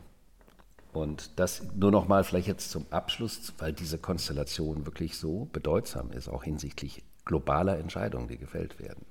Und 0.92 1.40
das 1.40 1.64
nur 1.76 1.92
noch 1.92 2.08
mal 2.08 2.24
vielleicht 2.24 2.48
jetzt 2.48 2.72
zum 2.72 2.86
Abschluss, 2.90 3.54
weil 3.60 3.74
diese 3.74 4.00
Konstellation 4.00 4.86
wirklich 4.86 5.18
so 5.18 5.48
bedeutsam 5.52 6.12
ist, 6.12 6.28
auch 6.28 6.44
hinsichtlich 6.44 7.04
globaler 7.26 7.78
Entscheidungen, 7.78 8.28
die 8.28 8.38
gefällt 8.38 8.80
werden. 8.80 9.06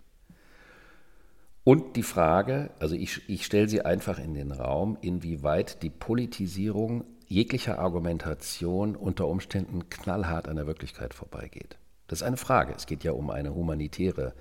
Und 1.62 1.96
die 1.96 2.02
Frage, 2.02 2.70
also 2.80 2.94
ich, 2.94 3.28
ich 3.28 3.44
stelle 3.44 3.68
sie 3.68 3.82
einfach 3.82 4.18
in 4.18 4.34
den 4.34 4.52
Raum, 4.52 4.96
inwieweit 5.02 5.82
die 5.82 5.90
Politisierung 5.90 7.04
jeglicher 7.26 7.78
Argumentation 7.78 8.96
unter 8.96 9.28
Umständen 9.28 9.90
knallhart 9.90 10.48
an 10.48 10.56
der 10.56 10.66
Wirklichkeit 10.66 11.12
vorbeigeht. 11.12 11.76
Das 12.06 12.20
ist 12.20 12.26
eine 12.26 12.38
Frage. 12.38 12.72
Es 12.74 12.86
geht 12.86 13.04
ja 13.04 13.12
um 13.12 13.30
eine 13.30 13.54
humanitäre 13.54 14.32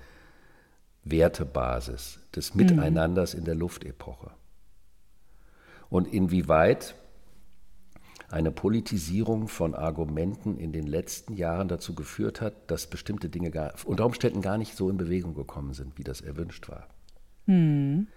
Wertebasis 1.04 2.18
des 2.34 2.54
mhm. 2.54 2.62
Miteinanders 2.62 3.34
in 3.34 3.44
der 3.44 3.54
Luftepoche. 3.54 4.30
Und 5.90 6.12
inwieweit 6.12 6.94
eine 8.30 8.50
Politisierung 8.50 9.48
von 9.48 9.74
Argumenten 9.74 10.58
in 10.58 10.72
den 10.72 10.86
letzten 10.86 11.34
Jahren 11.34 11.68
dazu 11.68 11.94
geführt 11.94 12.40
hat, 12.40 12.70
dass 12.70 12.88
bestimmte 12.88 13.28
Dinge 13.28 13.50
gar, 13.50 13.72
unter 13.84 14.04
Umständen 14.04 14.42
gar 14.42 14.58
nicht 14.58 14.76
so 14.76 14.90
in 14.90 14.98
Bewegung 14.98 15.34
gekommen 15.34 15.72
sind, 15.72 15.96
wie 15.96 16.04
das 16.04 16.20
erwünscht 16.20 16.68
war. 16.68 16.86
Hm. 17.46 18.08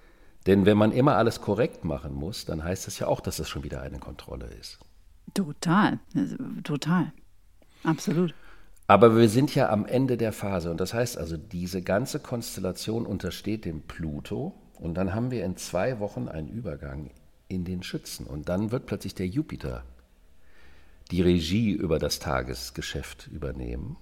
Denn 0.48 0.66
wenn 0.66 0.78
man 0.78 0.92
immer 0.92 1.16
alles 1.16 1.40
korrekt 1.40 1.86
machen 1.86 2.14
muss, 2.14 2.46
dann 2.46 2.64
heißt 2.64 2.88
das 2.88 3.00
ja 3.00 3.08
auch, 3.08 3.22
dass 3.22 3.38
das 3.38 3.48
schon 3.48 3.64
wieder 3.64 3.82
eine 3.82 4.00
Kontrolle 4.00 4.48
ist. 4.60 4.80
Total, 5.34 6.00
total, 6.64 7.14
absolut. 7.84 8.34
Aber 8.88 9.16
wir 9.16 9.30
sind 9.30 9.56
ja 9.56 9.70
am 9.70 9.86
Ende 9.86 10.18
der 10.18 10.34
Phase 10.34 10.72
und 10.72 10.82
das 10.82 10.94
heißt 10.94 11.18
also, 11.18 11.38
diese 11.38 11.82
ganze 11.82 12.20
Konstellation 12.20 13.06
untersteht 13.06 13.64
dem 13.64 13.84
Pluto 13.84 14.54
und 14.80 14.96
dann 14.96 15.14
haben 15.16 15.32
wir 15.32 15.46
in 15.46 15.56
zwei 15.56 16.00
Wochen 16.00 16.28
einen 16.28 16.50
Übergang 16.50 17.12
in 17.48 17.64
den 17.64 17.84
Schützen 17.84 18.26
und 18.26 18.50
dann 18.50 18.72
wird 18.72 18.88
plötzlich 18.88 19.16
der 19.16 19.28
Jupiter 19.28 19.84
die 21.12 21.22
Regie 21.22 21.72
über 21.72 22.00
das 22.00 22.20
Tagesgeschäft 22.20 23.28
übernehmen. 23.28 23.98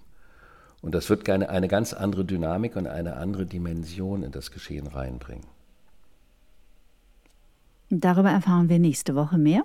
Und 0.82 0.95
das 0.95 1.10
wird 1.10 1.30
eine, 1.30 1.50
eine 1.50 1.67
ganz 1.67 1.93
andere 1.93 2.24
Dynamik 2.24 2.76
und 2.76 2.88
eine 2.88 3.17
andere 3.17 3.45
Dimension 3.45 4.24
in 4.24 4.32
das 4.32 4.52
Geschehen 4.52 4.88
reinbringen. 4.88 5.45
Darüber 7.89 8.30
erfahren 8.30 8.69
wir 8.69 8.80
nächste 8.80 9.15
Woche 9.15 9.38
mehr. 9.38 9.63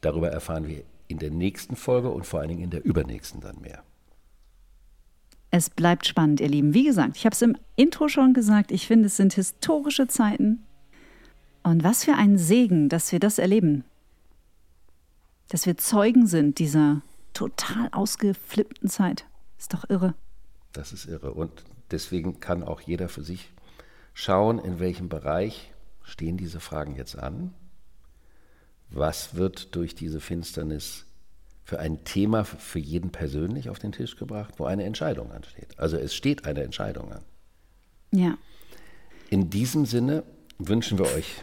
Darüber 0.00 0.30
erfahren 0.30 0.66
wir 0.66 0.82
in 1.06 1.18
der 1.18 1.30
nächsten 1.30 1.76
Folge 1.76 2.10
und 2.10 2.26
vor 2.26 2.40
allen 2.40 2.48
Dingen 2.48 2.64
in 2.64 2.70
der 2.70 2.84
übernächsten 2.84 3.40
dann 3.40 3.60
mehr. 3.60 3.82
Es 5.50 5.70
bleibt 5.70 6.06
spannend, 6.06 6.40
ihr 6.40 6.48
Lieben. 6.48 6.74
Wie 6.74 6.84
gesagt, 6.84 7.16
ich 7.16 7.24
habe 7.24 7.34
es 7.34 7.42
im 7.42 7.56
Intro 7.76 8.08
schon 8.08 8.34
gesagt, 8.34 8.70
ich 8.70 8.86
finde, 8.86 9.06
es 9.06 9.16
sind 9.16 9.32
historische 9.34 10.06
Zeiten. 10.08 10.64
Und 11.62 11.84
was 11.84 12.04
für 12.04 12.14
ein 12.14 12.38
Segen, 12.38 12.88
dass 12.88 13.12
wir 13.12 13.20
das 13.20 13.38
erleben. 13.38 13.84
Dass 15.48 15.66
wir 15.66 15.76
Zeugen 15.76 16.26
sind 16.26 16.58
dieser 16.58 17.02
total 17.32 17.88
ausgeflippten 17.92 18.88
Zeit. 18.88 19.26
Ist 19.58 19.74
doch 19.74 19.88
irre. 19.88 20.14
Das 20.72 20.92
ist 20.92 21.06
irre. 21.06 21.32
Und 21.32 21.50
deswegen 21.90 22.40
kann 22.40 22.62
auch 22.62 22.80
jeder 22.80 23.08
für 23.08 23.22
sich 23.22 23.50
schauen, 24.12 24.58
in 24.58 24.78
welchem 24.78 25.08
Bereich 25.08 25.72
stehen 26.02 26.36
diese 26.36 26.60
Fragen 26.60 26.96
jetzt 26.96 27.16
an. 27.18 27.54
Was 28.90 29.34
wird 29.34 29.74
durch 29.74 29.94
diese 29.94 30.20
Finsternis 30.20 31.04
für 31.64 31.78
ein 31.78 32.04
Thema 32.04 32.44
für 32.44 32.78
jeden 32.78 33.10
persönlich 33.10 33.68
auf 33.68 33.78
den 33.78 33.92
Tisch 33.92 34.16
gebracht, 34.16 34.54
wo 34.56 34.64
eine 34.64 34.84
Entscheidung 34.84 35.30
ansteht? 35.30 35.78
Also 35.78 35.96
es 35.96 36.14
steht 36.14 36.46
eine 36.46 36.62
Entscheidung 36.62 37.12
an. 37.12 37.22
Ja. 38.10 38.38
In 39.28 39.50
diesem 39.50 39.84
Sinne 39.84 40.24
wünschen 40.58 40.98
wir 40.98 41.06
euch 41.06 41.42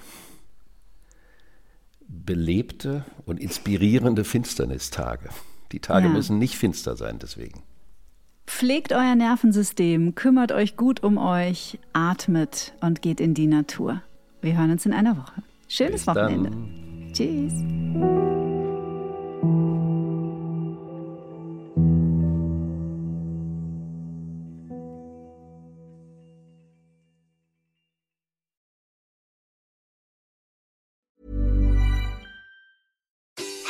belebte 2.08 3.06
und 3.26 3.40
inspirierende 3.40 4.24
Finsternistage. 4.24 5.30
Die 5.72 5.80
Tage 5.80 6.08
Ja. 6.08 6.14
müssen 6.14 6.38
nicht 6.38 6.58
finster 6.58 6.96
sein, 6.96 7.20
deswegen. 7.22 7.64
Pflegt 8.48 8.94
euer 8.94 9.16
Nervensystem, 9.16 10.14
kümmert 10.16 10.52
euch 10.52 10.78
gut 10.78 11.04
um 11.04 11.18
euch, 11.18 11.80
atmet 11.94 12.74
und 12.82 13.02
geht 13.02 13.20
in 13.20 13.34
die 13.34 13.48
Natur. 13.48 14.02
Wir 14.42 14.58
hören 14.58 14.72
uns 14.72 14.86
in 14.86 14.94
einer 14.94 15.18
Woche. 15.18 15.42
Schönes 15.68 16.06
Bis 16.06 16.14
dann. 16.14 16.46
Wochenende. 16.46 17.14
Tschüss. 17.14 18.25